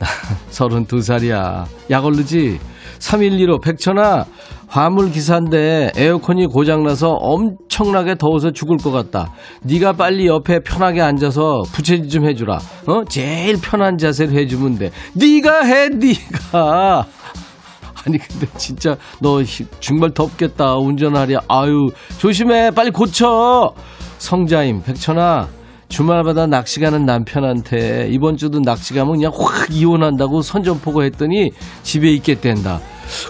32살이야. 0.50 1.64
약 1.90 2.04
오르지? 2.04 2.58
3115 2.98 3.60
백천아 3.60 4.26
화물 4.68 5.10
기사인데 5.10 5.90
에어컨이 5.96 6.46
고장나서 6.46 7.08
엄청나게 7.10 8.14
더워서 8.16 8.50
죽을 8.52 8.76
것 8.76 8.90
같다. 8.92 9.32
네가 9.62 9.94
빨리 9.94 10.26
옆에 10.26 10.60
편하게 10.60 11.00
앉아서 11.00 11.62
부채질 11.72 12.08
좀 12.08 12.28
해주라. 12.28 12.58
어? 12.86 13.04
제일 13.08 13.60
편한 13.60 13.96
자세로 13.98 14.32
해주면 14.32 14.78
돼. 14.78 14.90
네가 15.14 15.62
해, 15.64 15.88
네가. 15.88 17.06
아니 18.06 18.16
근데 18.18 18.46
진짜 18.56 18.96
너 19.20 19.42
정말 19.80 20.12
덥겠다 20.12 20.76
운전하랴. 20.76 21.40
아유 21.48 21.90
조심해 22.18 22.70
빨리 22.70 22.90
고쳐. 22.90 23.72
성자임 24.18 24.82
백천아 24.82 25.48
주말마다 25.90 26.46
낚시 26.46 26.80
가는 26.80 27.04
남편한테 27.04 28.08
이번 28.10 28.36
주도 28.36 28.60
낚시 28.60 28.94
가면 28.94 29.16
그냥 29.16 29.32
확 29.34 29.68
이혼한다고 29.70 30.40
선전포고 30.40 31.02
했더니 31.02 31.52
집에 31.82 32.10
있겠댄다. 32.12 32.80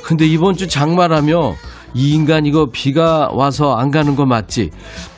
근데 0.05 0.27
이번 0.27 0.57
주 0.57 0.69
장마라며 0.69 1.55
이 1.95 2.15
인간 2.15 2.47
이거 2.47 2.67
비가 2.71 3.31
와서 3.33 3.77
안 3.77 3.91
가는 3.91 4.15
거 4.15 4.27
맞지? 4.27 4.71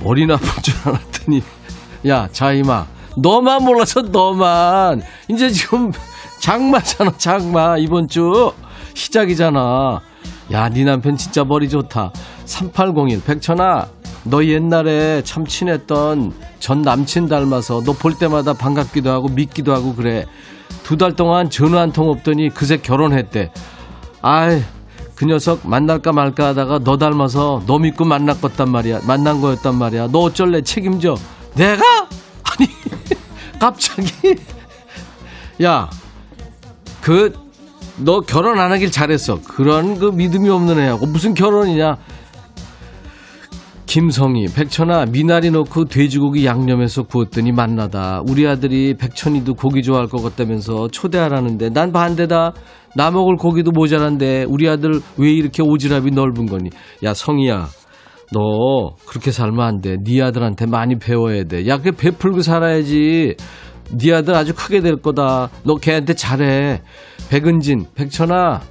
머리 0.03 0.25
나쁜 0.25 0.49
줄 0.63 0.75
알았더니 0.85 1.43
야 2.07 2.29
자이마 2.33 2.87
너만 3.17 3.65
몰라서 3.65 4.03
너만 4.03 5.03
이제 5.29 5.51
지금 5.51 5.93
장마잖아 6.39 7.13
장마 7.19 7.77
이번 7.77 8.09
주 8.09 8.53
시작이잖아. 8.95 10.01
야, 10.53 10.69
네 10.69 10.85
남편 10.85 11.17
진짜 11.17 11.45
머리 11.45 11.69
좋다. 11.69 12.13
3801 12.45 13.23
백천아 13.25 13.89
너 14.25 14.45
옛날에 14.45 15.23
참 15.25 15.47
친했던 15.47 16.33
전 16.61 16.83
남친 16.83 17.29
닮아서 17.29 17.83
너 17.85 17.93
볼 17.93 18.15
때마다 18.15 18.53
반갑기도 18.53 19.11
하고 19.11 19.29
믿기도 19.29 19.73
하고 19.75 19.95
그래. 19.95 20.27
두 20.85 20.97
달 20.97 21.15
동안 21.15 21.51
전화 21.51 21.81
한 21.81 21.93
통 21.93 22.09
없더니 22.09 22.51
그새 22.51 22.77
결혼했대. 22.77 23.53
아이, 24.23 24.63
그 25.15 25.25
녀석 25.25 25.61
만날까 25.69 26.13
말까 26.13 26.49
하다가 26.49 26.81
너 26.81 26.97
닮아서 26.99 27.63
너 27.67 27.79
믿고 27.79 28.05
만났단 28.05 28.69
말이야. 28.71 29.01
만난 29.07 29.41
거였단 29.41 29.75
말이야. 29.77 30.09
너 30.13 30.21
어쩔래 30.21 30.63
책임져. 30.63 31.17
내가? 31.55 31.83
아니, 32.45 32.69
갑자기. 33.59 34.11
야, 35.63 35.89
그, 37.01 37.33
너 37.99 38.21
결혼 38.21 38.59
안 38.59 38.73
하길 38.73 38.91
잘했어. 38.91 39.41
그런 39.43 39.99
그 39.99 40.07
믿음이 40.07 40.49
없는 40.49 40.79
애하고 40.79 41.07
무슨 41.07 41.35
결혼이냐. 41.35 41.99
김성희, 43.93 44.47
백천아, 44.57 45.05
미나리 45.05 45.51
넣고 45.51 45.85
돼지고기 45.85 46.47
양념해서 46.47 47.03
구웠더니 47.03 47.53
맛나다. 47.53 48.23
우리 48.27 48.49
아들이 48.49 48.95
백천이도 48.95 49.53
고기 49.53 49.83
좋아할 49.83 50.07
것 50.07 50.23
같다면서 50.23 50.89
초대하라는데 50.89 51.69
난 51.69 51.93
반대다. 51.93 52.55
나 52.97 53.11
먹을 53.11 53.37
고기도 53.37 53.71
모자란데 53.71 54.47
우리 54.49 54.67
아들 54.67 55.03
왜 55.19 55.31
이렇게 55.33 55.63
오지랖이 55.63 56.15
넓은 56.15 56.47
거니? 56.47 56.71
야, 57.05 57.13
성희야. 57.13 57.67
너 58.33 58.97
그렇게 59.05 59.31
살면 59.31 59.61
안 59.61 59.81
돼. 59.83 59.99
네 60.03 60.23
아들한테 60.23 60.65
많이 60.65 60.99
배워야 60.99 61.45
돼. 61.45 61.69
야, 61.69 61.77
그 61.77 61.93
베풀고 61.93 62.41
살아야지. 62.41 63.37
네 63.91 64.15
아들 64.15 64.35
아주 64.35 64.55
크게 64.55 64.81
될 64.81 65.03
거다. 65.03 65.51
너 65.65 65.75
걔한테 65.75 66.15
잘해. 66.15 66.81
백은진, 67.29 67.85
백천아, 67.95 68.63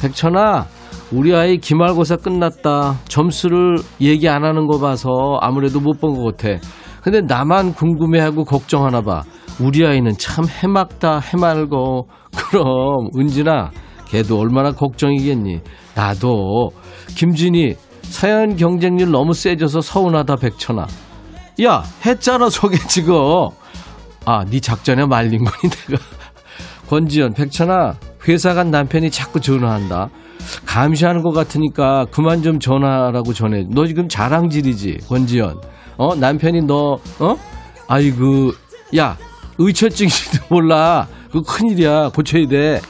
백천아, 0.00 0.68
우리 1.12 1.34
아이 1.34 1.58
기말고사 1.58 2.16
끝났다. 2.16 2.98
점수를 3.08 3.78
얘기 4.00 4.28
안 4.28 4.44
하는 4.44 4.66
거 4.66 4.78
봐서 4.78 5.08
아무래도 5.40 5.80
못 5.80 5.98
본 6.00 6.14
것 6.14 6.36
같아. 6.36 6.60
근데 7.02 7.20
나만 7.22 7.72
궁금해하고 7.74 8.44
걱정하나 8.44 9.00
봐. 9.00 9.22
우리 9.60 9.84
아이는 9.84 10.12
참 10.18 10.44
해맑다, 10.46 11.18
해맑어. 11.18 12.04
그럼, 12.36 13.08
은진아, 13.16 13.70
걔도 14.06 14.38
얼마나 14.38 14.70
걱정이겠니? 14.72 15.60
나도. 15.94 16.70
김진이, 17.16 17.74
사연 18.02 18.56
경쟁률 18.56 19.10
너무 19.10 19.32
세져서 19.34 19.80
서운하다, 19.80 20.36
백천아. 20.36 20.86
야, 21.64 21.82
했잖아, 22.06 22.48
소개 22.48 22.76
지금. 22.88 23.14
아, 24.24 24.44
네 24.44 24.60
작전에 24.60 25.06
말린 25.06 25.44
거니, 25.44 25.72
내가. 25.88 26.02
권지연, 26.88 27.34
백천아, 27.34 27.94
회사 28.28 28.54
간 28.54 28.70
남편이 28.70 29.10
자꾸 29.10 29.40
전화한다. 29.40 30.08
감시하는 30.66 31.22
것 31.22 31.32
같으니까 31.32 32.06
그만 32.10 32.42
좀 32.42 32.58
전화라고 32.60 33.32
전해. 33.32 33.66
너 33.70 33.86
지금 33.86 34.08
자랑질이지, 34.08 34.98
권지연. 35.08 35.60
어, 35.96 36.14
남편이 36.14 36.62
너, 36.62 36.98
어? 37.18 37.36
아이고, 37.88 38.52
야, 38.96 39.16
의처증인지도 39.58 40.46
몰라. 40.48 41.06
그거 41.30 41.42
큰일이야. 41.42 42.10
고쳐야 42.10 42.46
돼. 42.46 42.80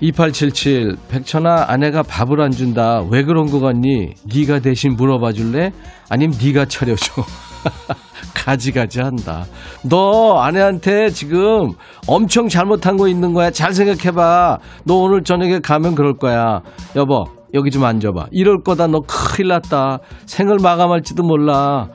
2877 0.00 0.96
백천아 1.08 1.66
아내가 1.68 2.02
밥을 2.02 2.40
안 2.42 2.50
준다 2.50 3.02
왜 3.08 3.22
그런 3.24 3.50
거 3.50 3.60
같니 3.60 4.12
네가 4.24 4.58
대신 4.60 4.94
물어봐 4.94 5.32
줄래 5.32 5.72
아님 6.10 6.30
네가 6.30 6.66
차려줘 6.66 7.24
가지가지 8.34 9.00
한다. 9.00 9.44
너 9.82 10.38
아내한테 10.38 11.10
지금 11.10 11.72
엄청 12.06 12.48
잘못한 12.48 12.96
거 12.96 13.08
있는 13.08 13.32
거야. 13.32 13.50
잘 13.50 13.72
생각해봐. 13.72 14.58
너 14.84 14.94
오늘 14.94 15.24
저녁에 15.24 15.58
가면 15.60 15.94
그럴 15.94 16.16
거야. 16.16 16.62
여보 16.94 17.24
여기 17.54 17.70
좀 17.70 17.84
앉아봐. 17.84 18.26
이럴 18.30 18.62
거다. 18.62 18.86
너 18.86 19.00
큰일 19.06 19.48
났다. 19.48 19.98
생을 20.26 20.58
마감할지도 20.62 21.22
몰라. 21.22 21.88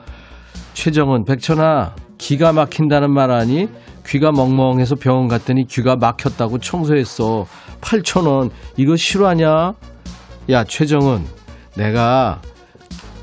최정은 0.74 1.24
백천아 1.24 1.94
기가 2.18 2.52
막힌다는 2.52 3.10
말 3.12 3.30
아니? 3.30 3.68
귀가 4.06 4.32
멍멍해서 4.32 4.96
병원 4.96 5.28
갔더니 5.28 5.66
귀가 5.66 5.96
막혔다고 5.96 6.58
청소했어. 6.58 7.46
8천원. 7.80 8.50
이거 8.76 8.96
실화냐? 8.96 9.74
야 10.50 10.64
최정은 10.64 11.24
내가 11.76 12.40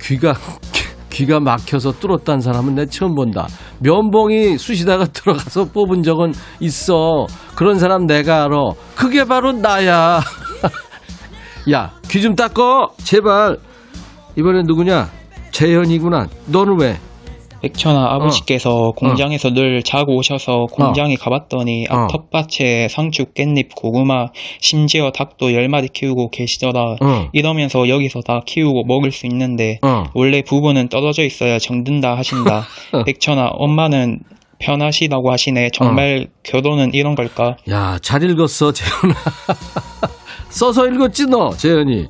귀가 0.02 0.34
귀가 1.10 1.40
막혀서 1.40 1.94
뚫었다는 2.00 2.42
사람은 2.42 2.76
내 2.76 2.86
처음 2.86 3.16
본다. 3.16 3.48
면봉이 3.80 4.58
쑤시다가 4.58 5.06
들어가서 5.14 5.66
뽑은 5.66 6.04
적은 6.04 6.34
있어. 6.60 7.26
그런 7.56 7.80
사람 7.80 8.06
내가 8.06 8.44
알아. 8.46 8.56
그게 8.96 9.24
바로 9.26 9.52
나야. 9.52 10.22
야, 11.72 11.92
귀 12.10 12.22
좀 12.22 12.36
닦어. 12.36 12.90
제발. 13.04 13.58
이번엔 14.38 14.66
누구냐? 14.66 15.10
재현이구나. 15.52 16.28
너는 16.48 16.80
왜? 16.80 17.00
백천아 17.62 18.14
아버지께서 18.14 18.92
공장에서 18.96 19.52
늘 19.52 19.84
자고 19.84 20.16
오셔서 20.18 20.66
공장에 20.72 21.16
가봤더니 21.16 21.88
어. 21.90 21.96
앞 21.96 22.12
텃밭에 22.12 22.88
상추, 22.90 23.26
깻잎, 23.26 23.76
고구마, 23.76 24.28
심지어 24.60 25.12
닭도 25.12 25.54
열 25.54 25.68
마리 25.68 25.88
키우고 25.88 26.30
계시더라. 26.30 26.96
어. 27.02 27.30
이러면서 27.34 27.88
여기서 27.90 28.22
다 28.22 28.42
키우고 28.46 28.86
먹을 28.86 29.12
수 29.12 29.26
있는데 29.28 29.80
어. 29.82 30.06
원래 30.14 30.42
부부는 30.42 30.90
떨어져 30.90 31.24
있어야 31.24 31.60
정든다 31.60 32.16
하신다. 32.18 32.64
백천아 33.06 33.50
엄마는 33.54 34.20
편하시다고 34.60 35.32
하시네. 35.32 35.70
정말 35.74 36.28
어. 36.28 36.32
결혼은 36.44 36.94
이런 36.94 37.16
걸까? 37.16 37.56
야, 37.70 37.98
잘 38.02 38.24
읽었어, 38.24 38.72
재현아. 38.74 39.16
써서 40.50 40.86
읽었지, 40.88 41.28
너, 41.28 41.52
재현이. 41.52 42.08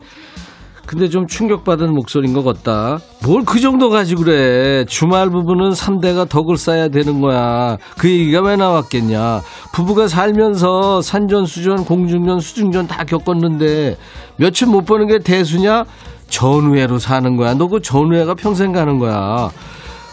근데 0.90 1.08
좀 1.08 1.28
충격받은 1.28 1.94
목소리인 1.94 2.34
것 2.34 2.44
같다. 2.44 2.98
뭘 3.24 3.44
그 3.46 3.60
정도 3.60 3.92
가지고 3.92 4.24
그래. 4.24 4.86
주말 4.86 5.30
부부는 5.30 5.70
3대가 5.74 6.28
덕을 6.28 6.58
쌓아야 6.58 6.90
되는 6.90 7.22
거야. 7.22 7.78
그 8.00 8.10
얘기가 8.10 8.42
왜 8.42 8.56
나왔겠냐. 8.56 9.42
부부가 9.72 10.08
살면서 10.08 11.02
산전 11.04 11.46
수전, 11.46 11.86
공중전, 11.86 12.40
수중전 12.40 12.88
다 12.88 13.04
겪었는데 13.04 13.98
며칠 14.38 14.68
못 14.68 14.84
보는 14.86 15.06
게 15.08 15.20
대수냐? 15.20 15.86
전우회로 16.28 16.98
사는 16.98 17.38
거야. 17.38 17.54
너 17.54 17.68
그 17.68 17.82
전우회가 17.82 18.34
평생 18.34 18.72
가는 18.72 18.98
거야. 18.98 19.52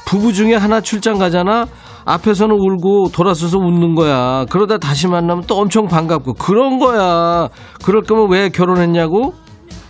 부부 0.07 0.35
중에 0.35 0.57
하나 0.57 0.83
출장 0.83 1.17
가잖아? 1.17 1.65
앞에서는 2.05 2.55
울고 2.55 3.13
돌아서서 3.15 3.57
웃는 3.57 3.95
거야. 3.95 4.45
그러다 4.51 4.77
다시 4.77 5.09
만나면 5.09 5.45
또 5.47 5.57
엄청 5.57 5.89
반갑고. 5.89 6.35
그런 6.35 6.79
거야. 6.79 7.49
그럴 7.83 8.03
거면 8.03 8.29
왜 8.31 8.51
결혼했냐고? 8.51 9.33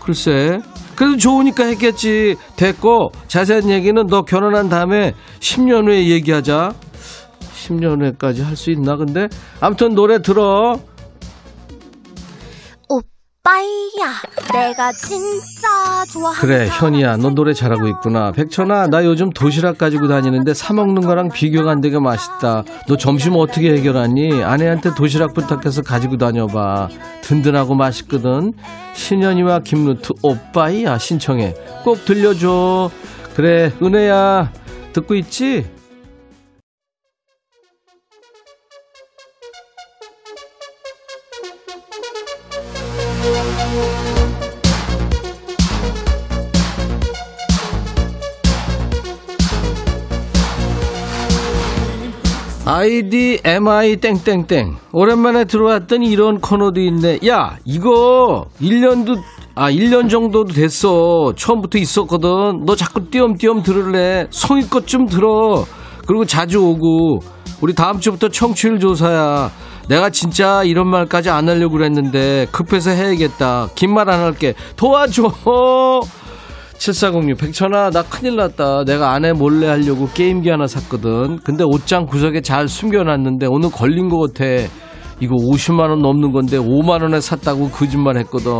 글쎄. 0.00 0.60
그래도 0.96 1.16
좋으니까 1.16 1.64
했겠지. 1.64 2.36
됐고, 2.56 3.12
자세한 3.28 3.70
얘기는 3.70 4.06
너 4.06 4.22
결혼한 4.22 4.68
다음에 4.68 5.12
10년 5.40 5.86
후에 5.86 6.08
얘기하자. 6.08 6.72
10년 7.54 8.00
후에까지 8.00 8.42
할 8.42 8.56
수 8.56 8.70
있나, 8.70 8.96
근데? 8.96 9.28
아무튼 9.60 9.94
노래 9.94 10.20
들어. 10.22 10.78
오빠야, 13.46 14.12
내가 14.52 14.90
진짜 14.90 16.04
좋아하는 16.12 16.40
그래, 16.40 16.68
현이야. 16.68 17.16
너 17.18 17.30
노래 17.30 17.54
잘하고 17.54 17.86
있구나. 17.86 18.32
백천아, 18.32 18.88
나 18.88 19.04
요즘 19.04 19.30
도시락 19.30 19.78
가지고 19.78 20.08
다니는데 20.08 20.52
사 20.52 20.74
먹는 20.74 21.02
거랑 21.02 21.28
비교가 21.28 21.70
안 21.70 21.80
되게 21.80 22.00
맛있다. 22.00 22.64
너 22.88 22.96
점심 22.96 23.36
어떻게 23.36 23.72
해결하니? 23.74 24.42
아내한테 24.42 24.94
도시락 24.96 25.32
부탁해서 25.34 25.82
가지고 25.82 26.16
다녀봐. 26.18 26.88
든든하고 27.22 27.76
맛있거든. 27.76 28.52
신현이와 28.94 29.60
김루트, 29.60 30.14
오빠야. 30.22 30.98
신청해. 30.98 31.54
꼭 31.84 32.04
들려줘. 32.04 32.90
그래, 33.36 33.72
은혜야. 33.80 34.50
듣고 34.92 35.14
있지? 35.14 35.66
아이디 52.68 53.38
MI 53.44 53.96
땡땡땡. 53.96 54.74
오랜만에 54.92 55.44
들어왔더니 55.44 56.08
이런 56.08 56.40
코너도 56.40 56.80
있네. 56.80 57.20
야 57.28 57.56
이거 57.64 58.46
1년도 58.60 59.20
아 59.54 59.70
1년 59.70 60.10
정도도 60.10 60.52
됐어. 60.52 61.32
처음부터 61.36 61.78
있었거든. 61.78 62.64
너 62.66 62.74
자꾸 62.74 63.08
띄엄띄엄 63.08 63.62
들을래. 63.62 64.26
성의껏 64.30 64.84
좀 64.86 65.06
들어. 65.06 65.64
그리고 66.08 66.24
자주 66.24 66.60
오고. 66.60 67.20
우리 67.62 67.72
다음 67.72 68.00
주부터 68.00 68.28
청취율 68.28 68.80
조사야. 68.80 69.50
내가 69.88 70.10
진짜 70.10 70.64
이런 70.64 70.88
말까지 70.90 71.30
안 71.30 71.48
하려고 71.48 71.76
그랬는데 71.76 72.48
급해서 72.50 72.90
해야겠다. 72.90 73.68
긴 73.76 73.92
말 73.92 74.10
안 74.10 74.20
할게. 74.24 74.54
도와줘 74.76 75.30
7406 76.78 77.38
백천아 77.38 77.90
나 77.90 78.02
큰일 78.02 78.36
났다. 78.36 78.84
내가 78.84 79.12
아내 79.12 79.32
몰래 79.32 79.66
하려고 79.66 80.08
게임기 80.12 80.48
하나 80.50 80.66
샀거든. 80.66 81.38
근데 81.42 81.64
옷장 81.64 82.06
구석에 82.06 82.42
잘 82.42 82.68
숨겨놨는데 82.68 83.46
오늘 83.46 83.70
걸린 83.70 84.08
것 84.08 84.32
같아. 84.34 84.44
이거 85.20 85.34
50만원 85.34 86.00
넘는 86.02 86.32
건데 86.32 86.58
5만원에 86.58 87.20
샀다고 87.20 87.70
거짓말 87.70 88.18
했거든. 88.18 88.52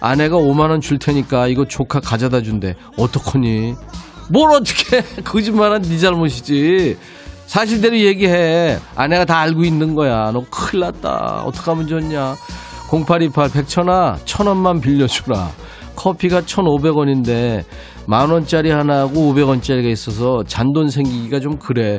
아내가 0.00 0.36
5만원 0.36 0.80
줄 0.82 0.98
테니까 0.98 1.48
이거 1.48 1.64
조카 1.64 2.00
가져다 2.00 2.42
준대. 2.42 2.74
어떡하니? 2.98 3.74
뭘 4.30 4.50
어떻게 4.52 5.02
거짓말한 5.24 5.82
네 5.82 5.98
잘못이지? 5.98 6.96
사실대로 7.46 7.96
얘기해. 7.98 8.78
아내가 8.94 9.24
다 9.24 9.38
알고 9.38 9.64
있는 9.64 9.94
거야. 9.94 10.30
너 10.32 10.42
큰일 10.50 10.80
났다. 10.80 11.44
어떡하면 11.46 11.86
좋냐? 11.86 12.34
0828 12.90 13.50
백천아 13.50 14.18
천원만 14.24 14.80
빌려주라 14.80 15.50
커피가 15.96 16.42
1,500원인데 16.42 17.64
만 18.06 18.30
원짜리 18.30 18.70
하나하고 18.70 19.32
500원짜리가 19.34 19.86
있어서 19.90 20.42
잔돈 20.44 20.90
생기기가 20.90 21.40
좀 21.40 21.58
그래. 21.58 21.98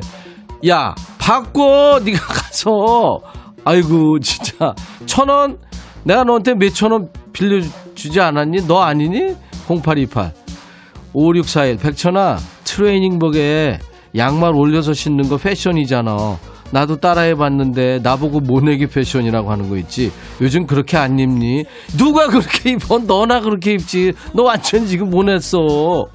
야, 0.68 0.94
바꿔. 1.18 2.00
네가 2.04 2.18
가서 2.26 3.18
아이고, 3.64 4.18
진짜. 4.20 4.74
천 5.06 5.28
원? 5.28 5.58
내가 6.04 6.24
너한테 6.24 6.54
몇 6.54 6.70
천 6.72 6.92
원 6.92 7.08
빌려주지 7.32 8.20
않았니? 8.20 8.66
너 8.66 8.80
아니니? 8.80 9.34
0828. 9.68 10.32
5641. 11.12 11.76
백천아, 11.78 12.36
트레이닝복에 12.64 13.78
양말 14.16 14.54
올려서 14.54 14.94
신는 14.94 15.28
거 15.28 15.36
패션이잖아. 15.36 16.38
나도 16.70 16.96
따라해봤는데 16.96 18.00
나보고 18.02 18.40
모내기 18.40 18.86
패션이라고 18.86 19.50
하는 19.50 19.68
거 19.68 19.76
있지. 19.78 20.10
요즘 20.40 20.66
그렇게 20.66 20.96
안 20.96 21.18
입니? 21.18 21.64
누가 21.96 22.26
그렇게 22.28 22.70
입어? 22.72 22.98
너나 22.98 23.40
그렇게 23.40 23.72
입지. 23.72 24.12
너 24.34 24.42
완전 24.44 24.86
지금 24.86 25.10
모냈어. 25.10 26.06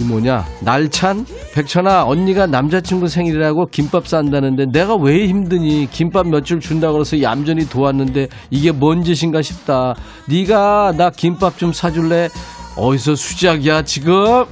이 0.00 0.04
뭐냐 0.04 0.44
날찬 0.62 1.26
백천아 1.54 2.04
언니가 2.04 2.46
남자친구 2.46 3.08
생일이라고 3.08 3.66
김밥 3.66 4.06
싼다는데 4.06 4.66
내가 4.72 4.94
왜 4.94 5.26
힘드니 5.26 5.88
김밥 5.90 6.28
몇 6.28 6.44
줄 6.44 6.60
준다 6.60 6.92
그래서 6.92 7.20
얌전히 7.20 7.68
도왔는데 7.68 8.28
이게 8.50 8.70
뭔 8.70 9.02
짓인가 9.02 9.42
싶다 9.42 9.96
네가 10.28 10.92
나 10.96 11.10
김밥 11.10 11.58
좀 11.58 11.72
사줄래 11.72 12.28
어디서 12.76 13.16
수작이야 13.16 13.82
지금 13.82 14.44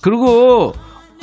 그리고 0.00 0.72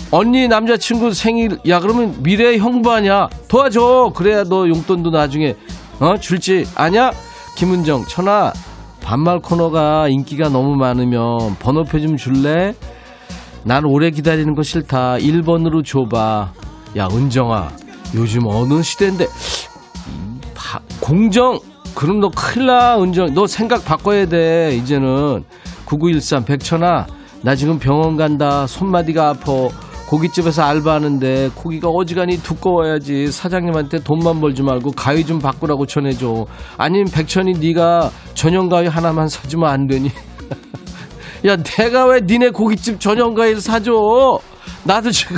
언니 0.09 0.47
남자친구 0.47 1.13
생일 1.13 1.57
야 1.67 1.79
그러면 1.79 2.15
미래 2.21 2.57
형부 2.57 2.91
아냐 2.91 3.29
도와줘 3.47 4.11
그래야 4.15 4.43
너 4.43 4.67
용돈도 4.67 5.09
나중에 5.11 5.55
어 5.99 6.17
줄지 6.17 6.65
아냐 6.75 7.11
김은정 7.55 8.05
천아 8.05 8.51
반말 9.01 9.39
코너가 9.39 10.07
인기가 10.09 10.49
너무 10.49 10.75
많으면 10.75 11.55
번호표 11.59 11.99
좀 12.01 12.17
줄래 12.17 12.73
난 13.63 13.85
오래 13.85 14.09
기다리는 14.09 14.55
거 14.55 14.63
싫다. 14.63 15.17
1번으로 15.19 15.85
줘봐. 15.85 16.51
야, 16.97 17.07
은정아. 17.11 17.69
요즘 18.15 18.47
어느 18.47 18.81
시대인데, 18.81 19.25
이 19.25 20.39
바- 20.55 20.79
공정! 20.99 21.59
그럼 21.93 22.19
너 22.21 22.29
큰일 22.29 22.65
나, 22.65 22.99
은정. 22.99 23.35
너 23.35 23.45
생각 23.45 23.85
바꿔야 23.85 24.25
돼, 24.25 24.75
이제는. 24.77 25.43
9913, 25.85 26.43
백천아. 26.43 27.05
나 27.43 27.55
지금 27.55 27.77
병원 27.77 28.17
간다. 28.17 28.65
손마디가 28.65 29.29
아파. 29.29 29.51
고깃집에서 30.11 30.61
알바하는데 30.63 31.51
고기가 31.55 31.87
어지간히 31.87 32.35
두꺼워야지 32.43 33.31
사장님한테 33.31 33.99
돈만 33.99 34.41
벌지 34.41 34.61
말고 34.61 34.91
가위 34.91 35.25
좀 35.25 35.39
바꾸라고 35.39 35.85
전해줘 35.85 36.47
아니면 36.77 37.07
백천이 37.13 37.53
네가 37.53 38.11
전용 38.33 38.67
가위 38.67 38.87
하나만 38.87 39.29
사주면 39.29 39.69
안 39.69 39.87
되니 39.87 40.11
야, 41.47 41.55
내가 41.55 42.07
왜 42.07 42.19
니네 42.19 42.49
고깃집 42.49 42.99
전용 42.99 43.35
과일 43.35 43.61
사줘? 43.61 43.93
나도 44.83 45.11
지금 45.11 45.37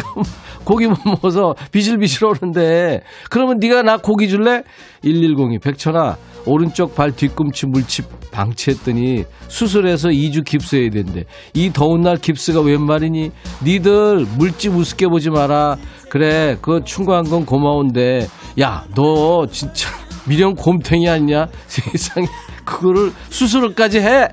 고기 0.64 0.88
못 0.88 0.98
먹어서 1.06 1.56
비실비실 1.72 2.26
오는데. 2.26 3.02
그러면 3.30 3.58
네가 3.60 3.82
나 3.84 3.98
고기 3.98 4.28
줄래? 4.28 4.64
1102 5.04 5.60
백천아, 5.60 6.18
오른쪽 6.46 6.96
발 6.96 7.12
뒤꿈치 7.12 7.66
물집 7.68 8.06
방치했더니 8.32 9.26
수술해서 9.48 10.10
2주 10.10 10.44
깁스해야 10.44 10.90
된대. 10.90 11.26
이 11.54 11.72
더운 11.72 12.02
날 12.02 12.18
깁스가 12.18 12.62
웬 12.62 12.82
말이니? 12.82 13.32
니들 13.64 14.26
물집 14.38 14.74
우습게 14.76 15.08
보지 15.08 15.30
마라. 15.30 15.78
그래, 16.10 16.58
그거 16.62 16.84
충고한 16.84 17.26
건 17.26 17.46
고마운데. 17.46 18.28
야, 18.62 18.86
너 18.96 19.46
진짜 19.48 19.90
미련 20.28 20.56
곰탱이 20.56 21.10
아니냐? 21.10 21.48
세상에. 21.68 22.28
그거를 22.66 23.12
수술까지 23.30 24.00
해? 24.00 24.30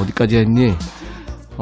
어디까지 0.00 0.38
했니? 0.38 0.74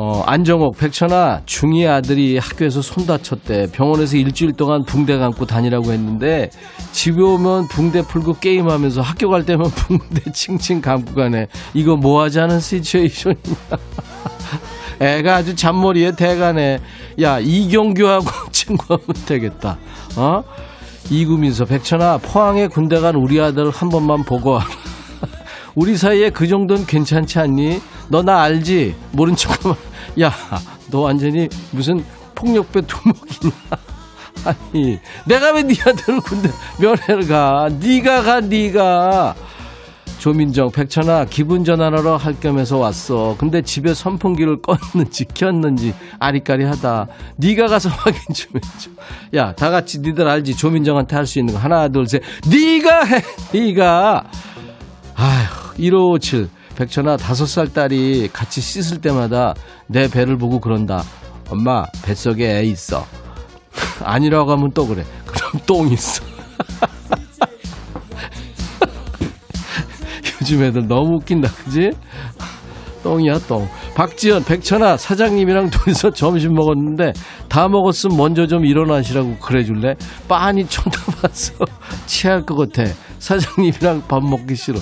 어, 0.02 0.22
안정옥, 0.24 0.78
백천아, 0.78 1.42
중2 1.44 1.86
아들이 1.86 2.38
학교에서 2.38 2.80
손 2.80 3.04
다쳤대. 3.04 3.66
병원에서 3.70 4.16
일주일 4.16 4.54
동안 4.54 4.82
붕대 4.82 5.18
감고 5.18 5.44
다니라고 5.44 5.92
했는데, 5.92 6.48
집에 6.90 7.20
오면 7.20 7.68
붕대 7.68 8.00
풀고 8.06 8.36
게임하면서 8.40 9.02
학교 9.02 9.28
갈 9.28 9.44
때면 9.44 9.68
붕대 9.76 10.32
칭칭 10.32 10.80
감고 10.80 11.12
가네. 11.12 11.48
이거 11.74 11.96
뭐 11.96 12.22
하자는 12.22 12.60
시츄에이션이냐. 12.60 13.56
애가 15.00 15.36
아주 15.36 15.54
잔머리에 15.54 16.12
대가네. 16.12 16.78
야, 17.20 17.38
이경규하고 17.38 18.24
친구하면 18.52 19.04
되겠다. 19.26 19.76
어? 20.16 20.42
이구민서, 21.10 21.66
백천아, 21.66 22.16
포항에 22.22 22.68
군대 22.68 22.98
간 23.00 23.16
우리 23.16 23.38
아들 23.38 23.68
한 23.70 23.90
번만 23.90 24.24
보고 24.24 24.52
와라. 24.52 24.64
우리 25.74 25.94
사이에 25.98 26.30
그 26.30 26.46
정도는 26.48 26.86
괜찮지 26.86 27.38
않니? 27.38 27.82
너 28.08 28.22
나 28.22 28.40
알지? 28.40 28.94
모른 29.12 29.36
척하면 29.36 29.76
야, 30.20 30.32
너 30.90 31.00
완전히 31.00 31.48
무슨 31.70 32.04
폭력배 32.34 32.82
두목이냐? 32.82 33.52
아니, 34.44 34.98
내가 35.26 35.52
왜네 35.52 35.74
아들 35.86 36.20
군대 36.20 36.50
면회를 36.80 37.26
가? 37.28 37.68
네가 37.80 38.22
가, 38.22 38.40
네가. 38.40 39.34
조민정, 40.18 40.70
백천아, 40.70 41.24
기분 41.26 41.64
전환하러 41.64 42.16
할 42.16 42.38
겸해서 42.38 42.76
왔어. 42.76 43.36
근데 43.38 43.62
집에 43.62 43.94
선풍기를 43.94 44.60
껐는지 44.60 45.26
켰는지 45.32 45.94
아리까리하다. 46.18 47.06
네가 47.36 47.68
가서 47.68 47.88
확인 48.04 48.20
좀 48.34 48.52
해줘. 48.56 48.90
야, 49.34 49.54
다 49.54 49.70
같이 49.70 50.00
니들 50.00 50.28
알지? 50.28 50.56
조민정한테 50.56 51.16
할 51.16 51.26
수 51.26 51.38
있는 51.38 51.54
거 51.54 51.60
하나, 51.60 51.88
둘, 51.88 52.06
셋. 52.06 52.20
네가 52.50 53.04
해, 53.04 53.22
네가. 53.54 54.24
아휴, 55.14 55.74
1557. 55.78 56.48
백천아, 56.80 57.18
다섯 57.18 57.44
살 57.44 57.70
딸이 57.70 58.30
같이 58.32 58.62
씻을 58.62 59.02
때마다 59.02 59.52
내 59.86 60.08
배를 60.08 60.38
보고 60.38 60.60
그런다. 60.60 61.02
엄마, 61.50 61.84
뱃속에 62.02 62.56
애 62.56 62.62
있어. 62.62 63.04
아니라고 64.02 64.52
하면 64.52 64.70
또 64.72 64.86
그래. 64.86 65.04
그럼 65.26 65.60
똥 65.66 65.92
있어. 65.92 66.24
요즘 70.40 70.62
애들 70.62 70.88
너무 70.88 71.16
웃긴다, 71.16 71.52
그지? 71.52 71.90
똥이야, 73.02 73.40
똥. 73.40 73.68
박지연, 73.94 74.44
백천아, 74.44 74.96
사장님이랑 74.96 75.68
둘이서 75.68 76.12
점심 76.12 76.54
먹었는데, 76.54 77.12
다 77.50 77.68
먹었으면 77.68 78.16
먼저 78.16 78.46
좀 78.46 78.64
일어나시라고 78.64 79.36
그래줄래? 79.36 79.96
빤히 80.28 80.66
쳐다봤어. 80.66 81.66
취할 82.06 82.46
것 82.46 82.56
같아. 82.56 82.90
사장님이랑 83.18 84.04
밥 84.08 84.22
먹기 84.22 84.54
싫어. 84.54 84.80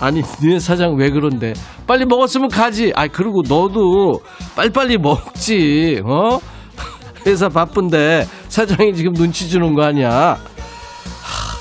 아니, 0.00 0.22
니네 0.42 0.58
사장 0.60 0.96
왜 0.96 1.10
그런데? 1.10 1.54
빨리 1.86 2.04
먹었으면 2.04 2.48
가지. 2.48 2.92
아, 2.96 3.06
그리고 3.06 3.42
너도 3.46 4.20
빨리빨리 4.56 4.98
먹지, 4.98 6.02
어? 6.04 6.38
회사 7.26 7.48
바쁜데 7.48 8.26
사장이 8.48 8.94
지금 8.94 9.14
눈치 9.14 9.48
주는 9.48 9.74
거 9.74 9.82
아니야? 9.84 10.38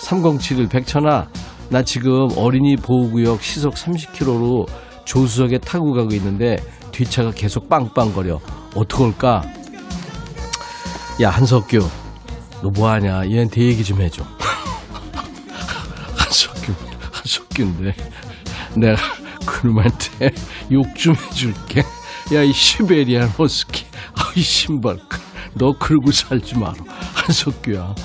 3071 0.01 0.67
백천아, 0.67 1.27
나 1.69 1.83
지금 1.83 2.27
어린이 2.35 2.75
보호구역 2.75 3.41
시속 3.41 3.75
30km로 3.75 4.67
조수석에 5.05 5.59
타고 5.59 5.93
가고 5.93 6.13
있는데 6.15 6.57
뒷차가 6.91 7.31
계속 7.31 7.69
빵빵거려. 7.69 8.39
어떡할까? 8.75 9.43
야, 11.21 11.29
한석규. 11.29 11.87
너 12.61 12.69
뭐하냐? 12.69 13.29
얘한테 13.29 13.61
얘기 13.61 13.83
좀 13.83 14.01
해줘. 14.01 14.23
한석규인데. 17.23 17.93
내가 18.75 18.97
그놈한테 19.45 20.31
욕 20.71 20.93
좀 20.95 21.15
해줄게. 21.15 21.81
야, 22.33 22.41
이 22.43 22.51
시베리안 22.51 23.29
허스키. 23.29 23.85
아, 24.15 24.31
이 24.35 24.41
신발. 24.41 24.97
너 25.55 25.73
그러고 25.77 26.11
살지 26.11 26.57
마라. 26.57 26.73
한석규야. 27.13 27.95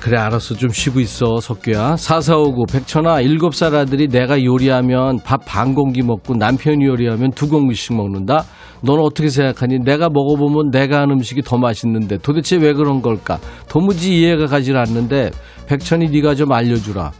그래 0.00 0.18
알았어 0.18 0.54
좀 0.54 0.68
쉬고 0.68 1.00
있어 1.00 1.40
석규야 1.40 1.96
4459 1.96 2.66
백천아 2.70 3.22
7살 3.22 3.72
아들이 3.74 4.06
내가 4.06 4.44
요리하면 4.44 5.20
밥 5.24 5.46
반 5.46 5.74
공기 5.74 6.02
먹고 6.02 6.34
남편이 6.34 6.84
요리하면 6.84 7.30
두 7.30 7.48
공기씩 7.48 7.96
먹는다 7.96 8.44
너는 8.82 9.02
어떻게 9.02 9.30
생각하니 9.30 9.78
내가 9.78 10.10
먹어보면 10.10 10.72
내가 10.72 11.00
한 11.00 11.10
음식이 11.10 11.40
더 11.40 11.56
맛있는데 11.56 12.18
도대체 12.18 12.56
왜 12.58 12.74
그런 12.74 13.00
걸까 13.00 13.38
도무지 13.70 14.18
이해가 14.18 14.44
가질 14.44 14.76
않는데 14.76 15.30
백천이 15.68 16.10
네가 16.10 16.34
좀 16.34 16.52
알려주라 16.52 17.10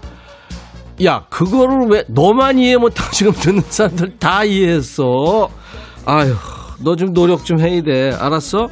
야 1.02 1.24
그거를 1.28 1.86
왜 1.88 2.04
너만 2.08 2.58
이해 2.58 2.76
못하고 2.76 3.10
지금 3.10 3.32
듣는 3.32 3.62
사람들 3.68 4.18
다 4.18 4.44
이해했어 4.44 5.48
아휴 6.06 6.34
너 6.84 6.94
좀 6.96 7.12
노력 7.12 7.44
좀 7.44 7.60
해야 7.60 7.82
돼 7.82 8.12
알았어 8.12 8.68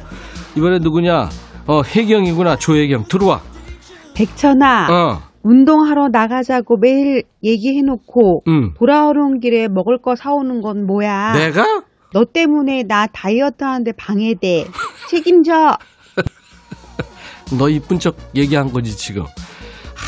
이번에 0.55 0.79
누구냐 0.79 1.29
어 1.67 1.81
혜경이구나 1.83 2.57
조혜경 2.57 3.05
들어와 3.09 3.41
백천아, 4.15 4.87
어 4.91 5.21
운동하러 5.41 6.09
나가자고 6.09 6.77
매일 6.77 7.23
얘기해놓고 7.43 8.43
응. 8.47 8.73
돌아오는 8.75 9.39
길에 9.39 9.67
먹을 9.67 9.97
거 10.01 10.15
사오는 10.15 10.61
건 10.61 10.85
뭐야? 10.85 11.33
내가? 11.33 11.83
너 12.13 12.23
때문에 12.23 12.83
나 12.83 13.07
다이어트 13.07 13.63
하는데 13.63 13.91
방해돼. 13.93 14.67
책임져. 15.09 15.77
너 17.57 17.67
이쁜 17.69 17.97
척 17.99 18.15
얘기한 18.35 18.71
거지 18.71 18.95
지금 18.95 19.23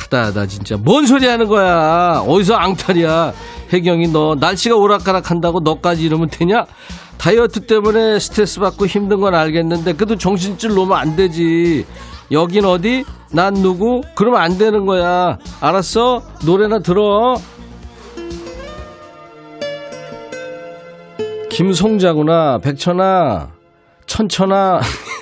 하다 0.06 0.26
하다 0.28 0.45
진짜 0.47 0.78
뭔 0.78 1.06
소리 1.06 1.28
하는 1.28 1.47
거야 1.47 2.24
어디서 2.28 2.56
앙탈이야 2.56 3.34
혜경이 3.74 4.08
너 4.10 4.36
날씨가 4.36 4.76
오락가락한다고 4.76 5.60
너까지 5.62 6.03
이러면 6.03 6.30
되냐 6.30 6.66
다이어트 7.18 7.66
때문에 7.66 8.20
스트레스 8.20 8.60
받고 8.60 8.86
힘든 8.88 9.20
건 9.22 9.36
알겠는데 9.36 9.93
그래도 9.93 10.18
정신줄 10.18 10.74
놓으면 10.76 10.97
안 10.97 11.16
되지 11.16 11.86
여긴 12.32 12.66
어디? 12.66 13.03
난 13.32 13.53
누구? 13.53 14.01
그러면 14.16 14.41
안 14.41 14.58
되는 14.58 14.86
거야. 14.86 15.38
알았어? 15.62 16.24
노래나 16.45 16.80
들어. 16.80 17.36
김송자구나. 21.49 22.60
백천아. 22.60 23.49
천천아. 24.06 24.82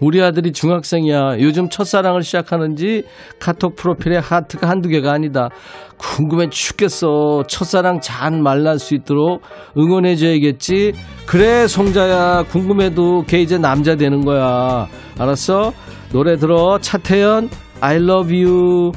우리 0.00 0.22
아들이 0.22 0.52
중학생이야. 0.52 1.40
요즘 1.40 1.68
첫사랑을 1.68 2.22
시작하는지 2.22 3.04
카톡 3.38 3.76
프로필에 3.76 4.16
하트가 4.18 4.68
한두 4.68 4.88
개가 4.88 5.12
아니다. 5.12 5.50
궁금해 5.98 6.48
죽겠어. 6.48 7.44
첫사랑 7.46 8.00
잔 8.00 8.42
말랄 8.42 8.78
수 8.78 8.94
있도록 8.94 9.42
응원해줘야겠지? 9.76 10.92
그래, 11.26 11.66
송자야. 11.66 12.44
궁금해도 12.50 13.24
걔 13.26 13.40
이제 13.40 13.58
남자 13.58 13.94
되는 13.94 14.24
거야. 14.24 14.86
알았어? 15.18 15.72
노래 16.12 16.36
들어. 16.36 16.78
차태현, 16.80 17.50
I 17.82 17.96
love 17.96 18.42
you. 18.44 18.92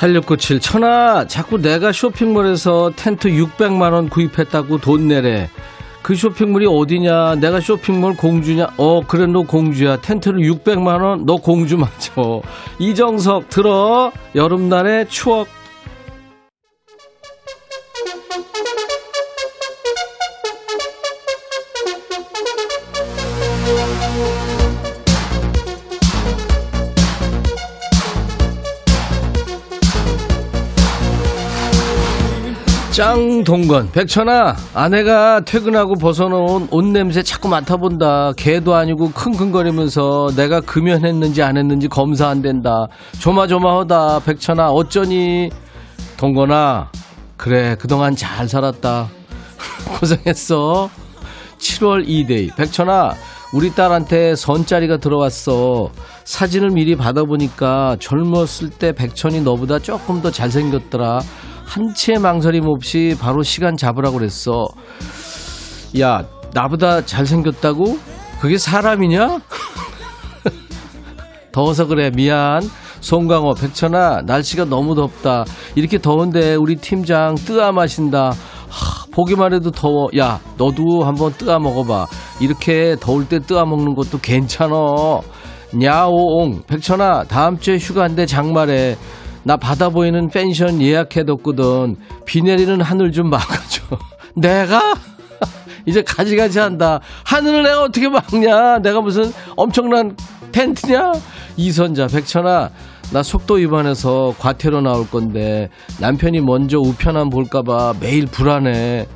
(8697) 0.00 0.60
천아 0.60 1.26
자꾸 1.26 1.60
내가 1.60 1.92
쇼핑몰에서 1.92 2.90
텐트 2.96 3.28
600만 3.28 3.92
원 3.92 4.08
구입했다고 4.08 4.78
돈 4.78 5.08
내래. 5.08 5.50
그 6.00 6.14
쇼핑몰이 6.14 6.66
어디냐? 6.66 7.34
내가 7.34 7.60
쇼핑몰 7.60 8.16
공주냐? 8.16 8.68
어 8.78 9.02
그래 9.06 9.26
너 9.26 9.42
공주야. 9.42 10.00
텐트를 10.00 10.40
600만 10.40 11.02
원 11.02 11.26
너 11.26 11.36
공주 11.36 11.76
맞죠 11.76 12.40
이정석 12.78 13.50
들어. 13.50 14.10
여름날의 14.34 15.08
추억 15.10 15.48
짱동건 33.00 33.92
백천아 33.92 34.56
아내가 34.74 35.40
퇴근하고 35.40 35.94
벗어놓은 35.94 36.68
옷 36.70 36.84
냄새 36.84 37.22
자꾸 37.22 37.48
맡아본다. 37.48 38.32
개도 38.36 38.74
아니고 38.74 39.12
킁킁거리면서 39.12 40.32
내가 40.36 40.60
금연했는지 40.60 41.42
안 41.42 41.56
했는지 41.56 41.88
검사 41.88 42.28
안 42.28 42.42
된다. 42.42 42.88
조마조마하다 43.18 44.20
백천아. 44.26 44.72
어쩌니? 44.72 45.48
동건아 46.18 46.90
그래 47.38 47.74
그동안 47.80 48.14
잘 48.14 48.46
살았다. 48.46 49.08
고생했어. 49.98 50.90
7월 51.56 52.06
2데이 52.06 52.54
백천아 52.54 53.14
우리 53.54 53.74
딸한테 53.74 54.34
선자리가 54.34 54.98
들어왔어. 54.98 55.90
사진을 56.24 56.68
미리 56.72 56.96
받아보니까 56.96 57.96
젊었을 57.98 58.68
때 58.68 58.92
백천이 58.92 59.40
너보다 59.40 59.78
조금 59.78 60.20
더 60.20 60.30
잘생겼더라 60.30 61.20
한치의 61.70 62.18
망설임 62.18 62.66
없이 62.66 63.16
바로 63.20 63.44
시간 63.44 63.76
잡으라고 63.76 64.18
그랬어. 64.18 64.66
야, 66.00 66.24
나보다 66.52 67.04
잘생겼다고? 67.06 67.96
그게 68.40 68.58
사람이냐? 68.58 69.38
더워서 71.52 71.86
그래, 71.86 72.10
미안. 72.10 72.60
송강호, 73.00 73.54
백천아, 73.54 74.22
날씨가 74.26 74.64
너무 74.64 74.96
덥다. 74.96 75.44
이렇게 75.76 75.98
더운데 75.98 76.56
우리 76.56 76.74
팀장 76.74 77.36
뜨아 77.36 77.70
마신다. 77.70 78.32
하, 78.68 79.06
보기만 79.12 79.54
해도 79.54 79.70
더워. 79.70 80.08
야, 80.18 80.40
너도 80.58 81.04
한번 81.04 81.32
뜨아 81.34 81.60
먹어봐. 81.60 82.06
이렇게 82.40 82.96
더울 83.00 83.28
때 83.28 83.38
뜨아 83.38 83.64
먹는 83.64 83.94
것도 83.94 84.18
괜찮어. 84.18 85.22
냐오옹, 85.72 86.62
백천아, 86.66 87.24
다음 87.28 87.58
주에 87.58 87.78
휴가인데 87.78 88.26
장말에. 88.26 88.96
나 89.42 89.56
바다 89.56 89.88
보이는 89.88 90.28
펜션 90.28 90.80
예약해뒀거든. 90.82 91.96
비 92.26 92.42
내리는 92.42 92.80
하늘 92.80 93.12
좀 93.12 93.30
막아줘. 93.30 93.82
내가? 94.36 94.94
이제 95.86 96.02
가지가지 96.02 96.58
한다. 96.58 97.00
하늘을 97.24 97.62
내가 97.62 97.82
어떻게 97.82 98.08
막냐? 98.08 98.78
내가 98.82 99.00
무슨 99.00 99.32
엄청난 99.56 100.14
텐트냐? 100.52 101.12
이선자, 101.56 102.06
백천아, 102.08 102.70
나 103.12 103.22
속도 103.22 103.54
위반해서 103.54 104.34
과태료 104.38 104.82
나올 104.82 105.08
건데 105.08 105.68
남편이 106.00 106.40
먼저 106.40 106.78
우편함 106.78 107.30
볼까봐 107.30 107.94
매일 108.00 108.26
불안해. 108.26 109.06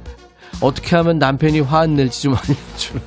어떻게 0.60 0.96
하면 0.96 1.18
남편이 1.18 1.60
화 1.60 1.80
안 1.80 1.94
낼지 1.94 2.22
좀 2.22 2.34
알려주라. 2.38 3.00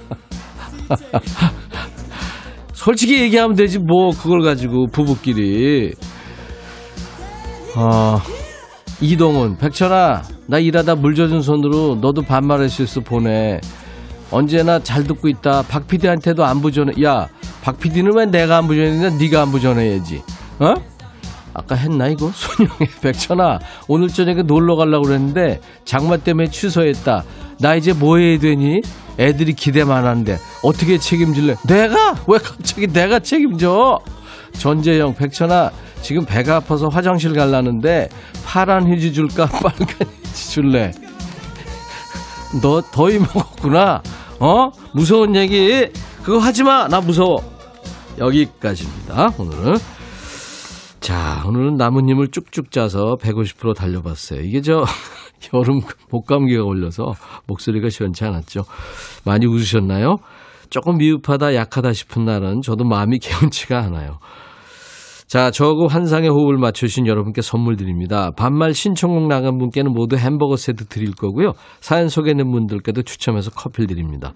솔직히 2.73 3.19
얘기하면 3.21 3.55
되지 3.55 3.79
뭐 3.79 4.11
그걸 4.11 4.41
가지고 4.43 4.87
부부끼리. 4.91 5.93
어, 7.79 8.19
이동훈, 8.99 9.55
백천아, 9.55 10.23
나 10.47 10.57
일하다 10.57 10.95
물 10.95 11.13
젖은 11.13 11.43
손으로 11.43 11.99
너도 12.01 12.23
반말할 12.23 12.69
수 12.69 12.81
있어 12.81 13.01
보내. 13.01 13.61
언제나 14.31 14.79
잘 14.79 15.03
듣고 15.03 15.27
있다. 15.27 15.61
박 15.61 15.87
PD한테도 15.87 16.43
안부 16.43 16.71
전해. 16.71 16.91
야, 17.03 17.27
박 17.61 17.79
PD는 17.79 18.15
왜 18.15 18.25
내가 18.25 18.57
안부 18.57 18.75
전했냐? 18.75 19.11
네가 19.19 19.43
안부 19.43 19.59
전해야지. 19.59 20.23
어? 20.57 20.73
아까 21.53 21.75
했나 21.75 22.07
이거? 22.07 22.31
손영의 22.33 22.89
백천아, 23.01 23.59
오늘 23.87 24.07
저녁에 24.07 24.41
놀러 24.41 24.75
가려고 24.75 25.05
그랬는데 25.05 25.61
장마 25.85 26.17
때문에 26.17 26.49
취소했다. 26.49 27.23
나 27.59 27.75
이제 27.75 27.93
뭐 27.93 28.17
해야 28.17 28.39
되니? 28.39 28.81
애들이 29.19 29.53
기대만 29.53 30.03
하는데 30.05 30.39
어떻게 30.63 30.97
책임질래? 30.97 31.55
내가? 31.67 32.15
왜 32.27 32.39
갑자기 32.39 32.87
내가 32.87 33.19
책임져? 33.19 33.99
전재영, 34.57 35.15
백천아, 35.15 35.71
지금 36.01 36.25
배가 36.25 36.57
아파서 36.57 36.87
화장실 36.87 37.33
갈라는데 37.33 38.09
파란 38.45 38.87
휴지 38.91 39.13
줄까? 39.13 39.45
빨간 39.61 40.07
휴지 40.23 40.51
줄래? 40.51 40.91
너 42.61 42.81
더위 42.81 43.19
먹었구나. 43.19 44.01
어? 44.39 44.71
무서운 44.93 45.35
얘기 45.35 45.87
그거 46.23 46.39
하지 46.39 46.63
마. 46.63 46.87
나 46.87 47.01
무서워. 47.01 47.37
여기까지입니다. 48.17 49.33
오늘은 49.37 49.75
자 50.99 51.43
오늘은 51.45 51.75
나무님을 51.75 52.29
쭉쭉 52.29 52.71
짜서 52.71 53.17
150% 53.21 53.75
달려봤어요. 53.75 54.41
이게 54.41 54.61
저 54.61 54.85
여름 55.53 55.81
목감기가 56.09 56.63
걸려서 56.63 57.13
목소리가 57.45 57.89
시원치 57.89 58.25
않았죠. 58.25 58.65
많이 59.23 59.45
웃으셨나요? 59.45 60.17
조금 60.69 60.97
미흡하다 60.97 61.55
약하다 61.55 61.93
싶은 61.93 62.25
날은 62.25 62.61
저도 62.61 62.83
마음이 62.83 63.19
개운치가 63.19 63.79
않아요. 63.79 64.19
자, 65.27 65.51
저하고 65.51 65.89
환상의 65.89 66.29
호흡을 66.29 66.57
맞추신 66.57 67.05
여러분께 67.05 67.41
선물 67.41 67.75
드립니다. 67.75 68.31
반말 68.37 68.73
신청곡 68.73 69.27
나간 69.27 69.57
분께는 69.57 69.91
모두 69.91 70.15
햄버거 70.15 70.55
세트 70.55 70.85
드릴 70.85 71.13
거고요. 71.15 71.51
사연 71.81 72.07
소개된 72.07 72.49
분들께도 72.49 73.01
추첨해서 73.01 73.51
커피를 73.51 73.87
드립니다. 73.87 74.31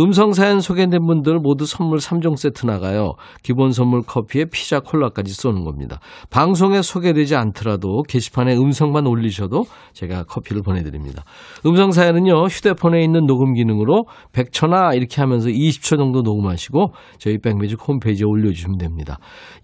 음성 0.00 0.32
사연 0.32 0.58
소개된 0.58 1.06
분들 1.06 1.38
모두 1.38 1.64
선물 1.64 1.98
3종 1.98 2.36
세트 2.36 2.66
나가요. 2.66 3.12
기본 3.44 3.70
선물 3.70 4.02
커피에 4.02 4.46
피자 4.46 4.80
콜라까지 4.80 5.32
쏘는 5.32 5.62
겁니다. 5.62 6.00
방송에 6.30 6.82
소개되지 6.82 7.36
않더라도 7.36 8.02
게시판에 8.08 8.56
음성만 8.56 9.06
올리셔도 9.06 9.66
제가 9.92 10.24
커피를 10.24 10.62
보내드립니다. 10.62 11.22
음성 11.66 11.92
사연은요, 11.92 12.46
휴대폰에 12.46 13.00
있는 13.00 13.26
녹음 13.26 13.54
기능으로 13.54 14.06
100초나 14.32 14.96
이렇게 14.96 15.20
하면서 15.20 15.48
20초 15.48 15.98
정도 15.98 16.22
녹음하시고 16.22 16.88
저희 17.18 17.38
백뮤직 17.38 17.78
홈페이지에 17.86 18.24
올려주시면 18.26 18.78
됩니다. 18.78 19.18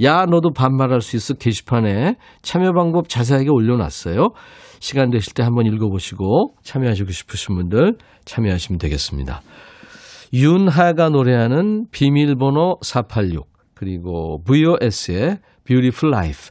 야, 0.04 0.24
너도 0.24 0.50
반말할 0.68 1.00
수 1.00 1.16
있어 1.16 1.34
게시판에 1.34 2.16
참여 2.42 2.72
방법 2.72 3.08
자세하게 3.08 3.48
올려놨어요. 3.50 4.28
시간 4.80 5.10
되실 5.10 5.34
때 5.34 5.42
한번 5.42 5.66
읽어보시고 5.66 6.54
참여하시고 6.62 7.10
싶으신 7.10 7.56
분들 7.56 7.96
참여하시면 8.24 8.78
되겠습니다. 8.78 9.40
윤하가 10.32 11.08
노래하는 11.08 11.86
비밀번호 11.90 12.78
486 12.82 13.48
그리고 13.74 14.42
VOS의 14.44 15.38
Beautiful 15.64 16.14
Life 16.14 16.50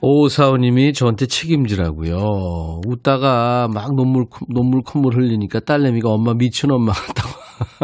오사오님이 0.00 0.92
저한테 0.92 1.26
책임지라고요. 1.26 2.80
웃다가 2.86 3.68
막 3.72 3.94
눈물 3.94 4.26
눈물 4.48 4.82
콧물 4.82 5.14
흘리니까 5.14 5.60
딸내미가 5.60 6.10
엄마 6.10 6.34
미친 6.34 6.70
엄마 6.70 6.92
같다고. 6.92 7.30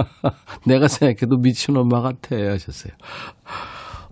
내가 0.66 0.86
생각해도 0.88 1.38
미친 1.38 1.78
엄마 1.78 2.02
같아 2.02 2.36
하셨어요. 2.36 2.92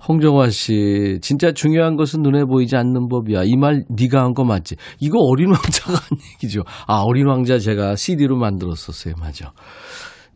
홍정화 0.09 0.50
씨, 0.50 1.18
진짜 1.20 1.52
중요한 1.52 1.96
것은 1.96 2.22
눈에 2.22 2.44
보이지 2.44 2.76
않는 2.76 3.09
법이야. 3.09 3.42
이 3.44 3.56
말 3.56 3.84
네가 3.90 4.22
한 4.22 4.32
거 4.34 4.44
맞지? 4.44 4.76
이거 5.00 5.18
어린 5.20 5.48
왕자가 5.50 5.92
한 5.92 6.18
얘기죠. 6.34 6.62
아, 6.86 7.02
어린 7.04 7.26
왕자 7.26 7.59
제가 7.59 7.94
CD로 7.96 8.36
만들었었어요. 8.38 9.14
맞아. 9.20 9.52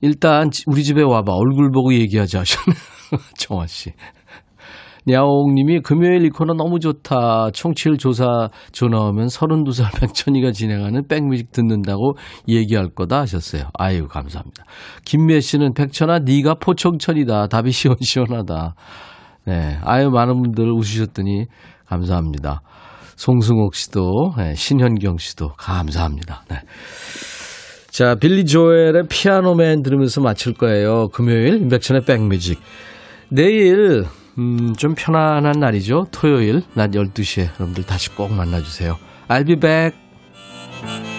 일단 0.00 0.50
우리 0.66 0.82
집에 0.84 1.02
와봐. 1.02 1.32
얼굴 1.32 1.70
보고 1.70 1.94
얘기하자 1.94 2.40
하셨네. 2.40 2.76
정화 3.38 3.66
씨. 3.66 3.92
냐옹님이 5.04 5.80
금요일 5.80 6.24
이 6.24 6.30
코너 6.30 6.54
너무 6.54 6.78
좋다. 6.78 7.50
청취율 7.52 7.98
조사 7.98 8.48
전화 8.70 9.00
오면 9.08 9.26
32살 9.28 10.00
백천이가 10.00 10.52
진행하는 10.52 11.08
백뮤직 11.08 11.50
듣는다고 11.50 12.14
얘기할 12.48 12.90
거다 12.90 13.20
하셨어요. 13.20 13.64
아유 13.74 14.06
감사합니다. 14.06 14.64
김미애 15.04 15.40
씨는 15.40 15.74
백천아 15.74 16.20
네가 16.20 16.54
포청천이다. 16.54 17.48
답이 17.48 17.72
시원시원하다. 17.72 18.74
네, 19.44 19.78
아유 19.82 20.10
많은 20.10 20.40
분들 20.42 20.70
웃으셨더니 20.70 21.46
감사합니다. 21.86 22.62
송승옥 23.16 23.74
씨도 23.74 24.34
네, 24.38 24.54
신현경 24.54 25.18
씨도 25.18 25.54
감사합니다. 25.56 26.44
네. 26.48 26.56
자, 27.90 28.14
빌리 28.14 28.46
조엘의 28.46 29.04
피아노맨 29.10 29.82
들으면서 29.82 30.22
마칠 30.22 30.54
거예요. 30.54 31.08
금요일 31.08 31.60
임백천의 31.60 32.04
백뮤직. 32.06 32.58
내일 33.28 34.04
음, 34.38 34.72
좀 34.78 34.94
편안한 34.94 35.60
날이죠. 35.60 36.06
토요일 36.10 36.62
낮 36.74 36.90
12시에 36.92 37.48
여러분들 37.54 37.84
다시 37.84 38.08
꼭 38.14 38.32
만나주세요. 38.32 38.96
I'll 39.28 39.46
be 39.46 39.56
back. 39.56 41.11